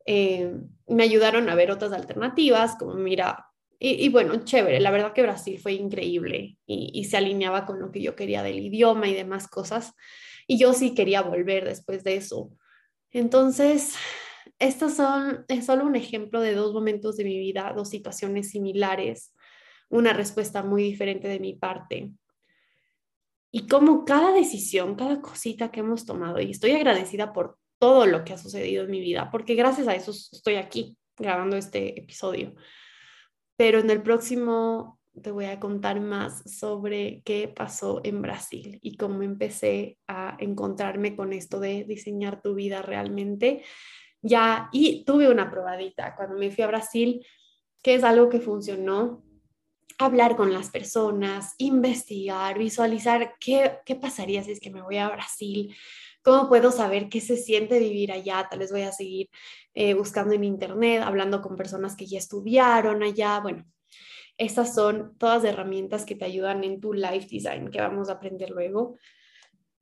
eh, 0.06 0.54
me 0.88 1.04
ayudaron 1.04 1.50
a 1.50 1.56
ver 1.56 1.72
otras 1.72 1.94
alternativas, 1.94 2.76
como 2.78 2.96
mira, 2.96 3.48
y, 3.86 4.08
bueno, 4.08 4.46
chévere, 4.46 4.80
la 4.80 4.92
verdad 4.92 5.12
que 5.12 5.24
Brasil 5.24 5.60
fue 5.60 5.74
increíble 5.74 6.58
y, 6.66 7.04
se 7.04 7.18
alineaba 7.18 7.66
con 7.66 7.82
lo 7.82 7.92
que 7.92 8.02
yo 8.02 8.16
quería 8.16 8.42
del 8.42 8.60
idioma 8.60 9.10
y 9.10 9.14
demás 9.14 9.50
cosas, 9.50 9.94
y 10.48 10.58
yo 10.58 10.74
sí 10.74 10.96
quería 10.96 11.22
volver 11.22 11.66
después 11.66 12.02
de 12.06 12.16
eso. 12.16 12.52
Entonces, 13.12 13.96
estos 14.60 14.94
son, 14.94 15.46
es 15.48 15.66
solo 15.66 15.86
un 15.86 15.96
ejemplo 15.96 16.42
de 16.42 16.56
dos 16.56 16.74
momentos 16.74 17.18
de 17.18 17.24
mi 17.24 17.38
vida, 17.38 17.74
dos 17.76 17.90
situaciones 17.90 18.50
similares, 18.50 19.34
una 19.90 20.14
respuesta 20.14 20.64
muy 20.64 20.84
diferente 20.84 21.28
de 21.28 21.40
mi 21.40 21.54
parte. 21.54 22.12
Y 23.52 23.68
como 23.68 24.04
cada 24.06 24.32
decisión, 24.34 24.96
cada 24.96 25.22
cosita 25.22 25.70
que 25.70 25.82
hemos 25.82 26.06
tomado, 26.06 26.40
y 26.42 26.52
estoy 26.52 26.72
agradecida 26.72 27.34
por 27.34 27.58
todo 27.78 28.06
lo 28.06 28.24
que 28.24 28.34
ha 28.34 28.38
sucedido 28.38 28.84
en 28.84 28.92
mi 28.92 29.00
vida, 29.00 29.30
porque 29.32 29.56
gracias 29.56 29.88
a 29.88 29.96
eso 29.96 30.12
estoy 30.12 30.56
aquí 30.56 30.98
grabando 31.18 31.58
este 31.58 32.00
episodio. 32.00 32.56
Pero 33.56 33.80
en 33.80 33.90
el 33.90 34.02
próximo 34.02 35.00
te 35.22 35.32
voy 35.32 35.46
a 35.46 35.60
contar 35.60 36.02
más 36.02 36.50
sobre 36.50 37.22
qué 37.24 37.48
pasó 37.48 38.02
en 38.04 38.22
Brasil 38.22 38.80
y 38.82 38.98
cómo 38.98 39.22
empecé 39.22 40.00
a 40.08 40.36
encontrarme 40.40 41.16
con 41.16 41.34
esto 41.34 41.60
de 41.60 41.84
diseñar 41.84 42.42
tu 42.42 42.56
vida 42.56 42.82
realmente. 42.82 43.64
Ya, 44.24 44.70
y 44.72 45.06
tuve 45.06 45.30
una 45.30 45.52
probadita 45.52 46.16
cuando 46.16 46.36
me 46.36 46.50
fui 46.50 46.64
a 46.64 46.68
Brasil, 46.68 47.24
que 47.84 47.94
es 47.94 48.04
algo 48.04 48.30
que 48.30 48.40
funcionó. 48.40 49.24
Hablar 50.00 50.36
con 50.36 50.52
las 50.52 50.72
personas, 50.72 51.54
investigar, 51.60 52.58
visualizar 52.58 53.36
qué, 53.40 53.80
qué 53.86 53.96
pasaría 53.96 54.42
si 54.42 54.52
es 54.52 54.60
que 54.60 54.72
me 54.72 54.82
voy 54.82 54.98
a 54.98 55.10
Brasil, 55.10 55.76
¿Cómo 56.24 56.48
puedo 56.48 56.72
saber 56.72 57.10
qué 57.10 57.20
se 57.20 57.36
siente 57.36 57.80
vivir 57.80 58.14
allá? 58.14 58.48
Tal 58.50 58.60
vez 58.60 58.72
voy 58.72 58.84
a 58.84 58.94
seguir 58.94 59.30
eh, 59.74 59.94
buscando 59.94 60.34
en 60.34 60.46
internet, 60.46 61.02
hablando 61.04 61.42
con 61.42 61.58
personas 61.58 61.98
que 61.98 62.06
ya 62.06 62.18
estudiaron 62.18 63.04
allá. 63.04 63.42
Bueno, 63.42 63.66
estas 64.38 64.74
son 64.74 65.18
todas 65.18 65.44
herramientas 65.44 66.06
que 66.06 66.16
te 66.16 66.24
ayudan 66.24 66.64
en 66.64 66.80
tu 66.80 66.94
life 66.94 67.28
design 67.30 67.70
que 67.70 67.82
vamos 67.82 68.08
a 68.08 68.14
aprender 68.14 68.52
luego. 68.52 68.98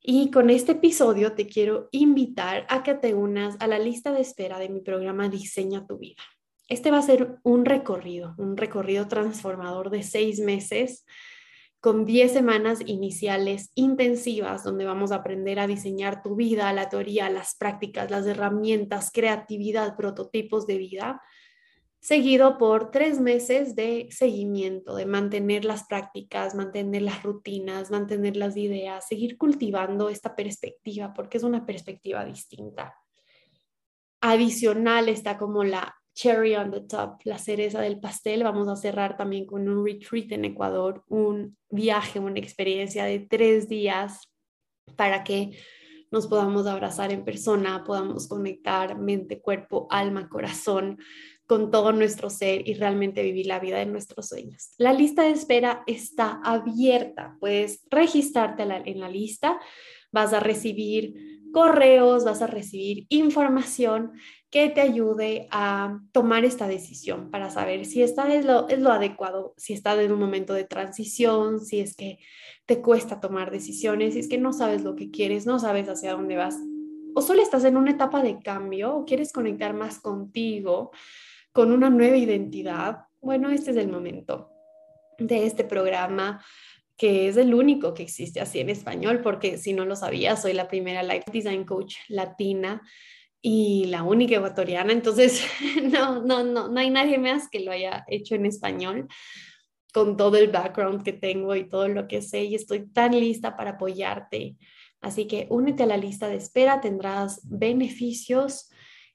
Y 0.04 0.32
con 0.32 0.50
este 0.50 0.72
episodio 0.72 1.34
te 1.34 1.46
quiero 1.46 1.88
invitar 1.92 2.66
a 2.70 2.82
que 2.82 2.96
te 2.96 3.14
unas 3.14 3.56
a 3.60 3.68
la 3.68 3.78
lista 3.78 4.12
de 4.12 4.22
espera 4.22 4.58
de 4.58 4.68
mi 4.68 4.82
programa 4.82 5.30
Diseña 5.30 5.86
tu 5.86 6.00
vida. 6.00 6.24
Este 6.68 6.90
va 6.90 6.98
a 6.98 7.04
ser 7.04 7.38
un 7.44 7.66
recorrido, 7.66 8.34
un 8.40 8.58
recorrido 8.58 9.08
transformador 9.08 9.92
de 9.92 10.02
seis 10.02 10.40
meses 10.40 11.06
con 11.80 12.06
10 12.06 12.34
semanas 12.34 12.80
iniciales 12.84 13.72
intensivas 13.76 14.64
donde 14.64 14.86
vamos 14.86 15.12
a 15.12 15.18
aprender 15.18 15.60
a 15.60 15.68
diseñar 15.68 16.24
tu 16.24 16.36
vida, 16.36 16.74
la 16.74 16.90
teoría, 16.90 17.30
las 17.30 17.56
prácticas, 17.56 18.10
las 18.10 18.26
herramientas, 18.26 19.12
creatividad, 19.12 19.96
prototipos 19.96 20.66
de 20.66 20.80
vida, 20.80 21.22
seguido 22.02 22.58
por 22.58 22.90
tres 22.90 23.20
meses 23.20 23.76
de 23.76 24.08
seguimiento, 24.10 24.96
de 24.96 25.06
mantener 25.06 25.66
las 25.66 25.86
prácticas, 25.86 26.56
mantener 26.56 27.04
las 27.04 27.22
rutinas, 27.22 27.92
mantener 27.92 28.36
las 28.36 28.58
ideas, 28.58 29.08
seguir 29.08 29.38
cultivando 29.38 30.10
esta 30.10 30.36
perspectiva 30.36 31.14
porque 31.14 31.38
es 31.38 31.44
una 31.44 31.64
perspectiva 31.66 32.26
distinta. 32.26 32.96
Adicional 34.20 35.10
está 35.10 35.38
como 35.38 35.64
la 35.64 35.96
cherry 36.14 36.56
on 36.56 36.72
the 36.72 36.82
top, 36.82 37.22
la 37.24 37.38
cereza 37.38 37.82
del 37.82 38.00
pastel. 38.00 38.44
Vamos 38.44 38.68
a 38.68 38.76
cerrar 38.76 39.16
también 39.16 39.46
con 39.46 39.70
un 39.70 39.86
retreat 39.86 40.32
en 40.32 40.46
Ecuador, 40.46 41.04
un 41.08 41.56
viaje, 41.70 42.20
una 42.20 42.40
experiencia 42.40 43.06
de 43.06 43.20
tres 43.20 43.70
días 43.70 44.28
para 44.96 45.24
que 45.24 45.52
nos 46.10 46.28
podamos 46.28 46.68
abrazar 46.68 47.12
en 47.12 47.24
persona, 47.24 47.84
podamos 47.86 48.28
conectar 48.28 48.98
mente, 48.98 49.40
cuerpo, 49.40 49.88
alma, 49.90 50.28
corazón 50.28 50.98
con 51.52 51.70
todo 51.70 51.92
nuestro 51.92 52.30
ser 52.30 52.66
y 52.66 52.76
realmente 52.76 53.22
vivir 53.24 53.46
la 53.46 53.60
vida 53.60 53.78
de 53.78 53.86
nuestros 53.86 54.30
sueños. 54.30 54.74
La 54.78 54.94
lista 54.94 55.24
de 55.24 55.32
espera 55.32 55.84
está 55.86 56.40
abierta, 56.46 57.36
puedes 57.42 57.86
registrarte 57.92 58.64
en 58.64 59.02
la 59.02 59.10
lista, 59.10 59.60
vas 60.14 60.32
a 60.32 60.40
recibir 60.40 61.42
correos, 61.52 62.24
vas 62.24 62.42
a 62.42 62.48
recibir 62.48 63.06
información 63.10 64.14
que 64.50 64.70
te 64.70 64.80
ayude 64.80 65.50
a 65.52 66.00
tomar 66.14 66.46
esta 66.46 66.70
decisión 66.70 67.30
para 67.32 67.50
saber 67.50 67.86
si 67.86 68.02
esta 68.02 68.34
es 68.34 68.46
lo, 68.46 68.70
es 68.70 68.80
lo 68.80 68.94
adecuado, 68.94 69.54
si 69.58 69.74
estás 69.74 70.00
en 70.00 70.14
un 70.14 70.20
momento 70.22 70.54
de 70.54 70.64
transición, 70.64 71.60
si 71.60 71.82
es 71.82 71.98
que 71.98 72.20
te 72.66 72.82
cuesta 72.82 73.20
tomar 73.20 73.52
decisiones, 73.52 74.14
si 74.14 74.22
es 74.22 74.30
que 74.30 74.38
no 74.38 74.54
sabes 74.54 74.84
lo 74.84 74.96
que 74.96 75.12
quieres, 75.12 75.46
no 75.46 75.60
sabes 75.60 75.90
hacia 75.90 76.14
dónde 76.14 76.38
vas, 76.38 76.58
o 77.14 77.22
solo 77.22 77.42
estás 77.42 77.66
en 77.66 77.76
una 77.76 77.92
etapa 77.92 78.24
de 78.24 78.40
cambio 78.40 78.96
o 78.96 79.04
quieres 79.04 79.34
conectar 79.34 79.74
más 79.74 80.00
contigo, 80.00 80.92
con 81.52 81.72
una 81.72 81.90
nueva 81.90 82.18
identidad. 82.18 83.06
Bueno, 83.22 83.50
este 83.50 83.72
es 83.72 83.78
el 83.78 83.88
momento 83.88 84.52
de 85.18 85.46
este 85.46 85.64
programa 85.64 86.44
que 86.98 87.28
es 87.28 87.38
el 87.38 87.56
único 87.56 87.96
que 87.96 88.04
existe 88.04 88.42
así 88.42 88.60
en 88.60 88.70
español, 88.70 89.22
porque 89.22 89.58
si 89.58 89.74
no 89.74 89.86
lo 89.86 89.96
sabías, 89.96 90.42
soy 90.42 90.54
la 90.54 90.68
primera 90.68 91.02
Life 91.02 91.32
Design 91.32 91.66
Coach 91.66 91.96
latina 92.10 92.82
y 93.42 93.86
la 93.86 94.04
única 94.04 94.36
ecuatoriana, 94.36 94.94
entonces 94.94 95.44
no, 95.84 96.24
no, 96.24 96.44
no, 96.44 96.68
no 96.68 96.80
hay 96.80 96.92
nadie 96.92 97.18
más 97.18 97.50
que 97.50 97.62
lo 97.62 97.72
haya 97.72 98.06
hecho 98.08 98.36
en 98.36 98.46
español 98.46 99.08
con 99.92 100.16
todo 100.16 100.38
el 100.38 100.50
background 100.50 101.04
que 101.04 101.14
tengo 101.14 101.56
y 101.56 101.68
todo 101.68 101.88
lo 101.88 102.08
que 102.08 102.22
sé 102.22 102.44
y 102.44 102.56
estoy 102.56 102.88
tan 102.88 103.20
lista 103.20 103.58
para 103.58 103.72
apoyarte. 103.72 104.58
Así 105.02 105.26
que 105.26 105.48
únete 105.50 105.84
a 105.84 105.88
la 105.88 105.98
lista 105.98 106.28
de 106.28 106.36
espera, 106.36 106.82
tendrás 106.82 107.42
beneficios 107.44 108.70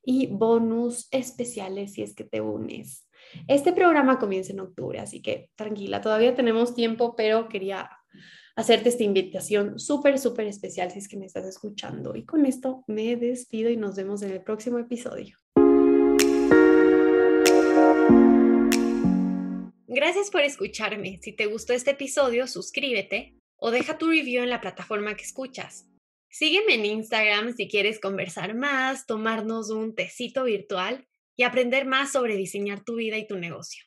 y 0.06 0.28
bonus 0.28 1.08
especiales 1.10 1.94
si 1.94 2.02
es 2.02 2.14
que 2.14 2.22
te 2.22 2.40
unes. 2.40 3.08
Este 3.48 3.72
programa 3.72 4.20
comienza 4.20 4.52
en 4.52 4.60
octubre, 4.60 5.00
así 5.00 5.20
que 5.20 5.50
tranquila, 5.56 6.00
todavía 6.00 6.34
tenemos 6.36 6.76
tiempo, 6.76 7.16
pero 7.16 7.48
quería 7.48 7.90
hacerte 8.54 8.88
esta 8.88 9.02
invitación 9.02 9.80
súper, 9.80 10.20
súper 10.20 10.46
especial 10.46 10.92
si 10.92 11.00
es 11.00 11.08
que 11.08 11.16
me 11.16 11.26
estás 11.26 11.44
escuchando. 11.44 12.14
Y 12.14 12.24
con 12.24 12.46
esto 12.46 12.84
me 12.86 13.16
despido 13.16 13.68
y 13.68 13.76
nos 13.76 13.96
vemos 13.96 14.22
en 14.22 14.30
el 14.30 14.42
próximo 14.42 14.78
episodio. 14.78 15.36
Gracias 19.88 20.30
por 20.30 20.42
escucharme. 20.42 21.18
Si 21.20 21.32
te 21.32 21.46
gustó 21.46 21.72
este 21.72 21.90
episodio, 21.90 22.46
suscríbete 22.46 23.40
o 23.56 23.72
deja 23.72 23.98
tu 23.98 24.08
review 24.08 24.44
en 24.44 24.50
la 24.50 24.60
plataforma 24.60 25.16
que 25.16 25.24
escuchas. 25.24 25.90
Sígueme 26.38 26.74
en 26.74 26.84
Instagram 26.84 27.54
si 27.54 27.66
quieres 27.66 27.98
conversar 27.98 28.54
más, 28.54 29.06
tomarnos 29.06 29.70
un 29.70 29.94
tecito 29.94 30.44
virtual 30.44 31.08
y 31.34 31.44
aprender 31.44 31.86
más 31.86 32.12
sobre 32.12 32.36
diseñar 32.36 32.84
tu 32.84 32.96
vida 32.96 33.16
y 33.16 33.26
tu 33.26 33.38
negocio. 33.38 33.86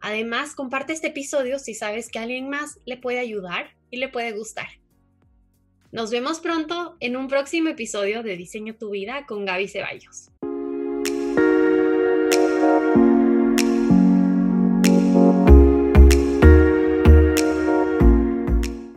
Además, 0.00 0.56
comparte 0.56 0.92
este 0.92 1.06
episodio 1.06 1.60
si 1.60 1.74
sabes 1.74 2.08
que 2.08 2.18
alguien 2.18 2.48
más 2.48 2.80
le 2.86 2.96
puede 2.96 3.20
ayudar 3.20 3.76
y 3.88 3.98
le 3.98 4.08
puede 4.08 4.32
gustar. 4.32 4.66
Nos 5.92 6.10
vemos 6.10 6.40
pronto 6.40 6.96
en 6.98 7.16
un 7.16 7.28
próximo 7.28 7.68
episodio 7.68 8.24
de 8.24 8.36
Diseño 8.36 8.74
tu 8.76 8.90
vida 8.90 9.24
con 9.28 9.44
Gaby 9.44 9.68
Ceballos. 9.68 10.29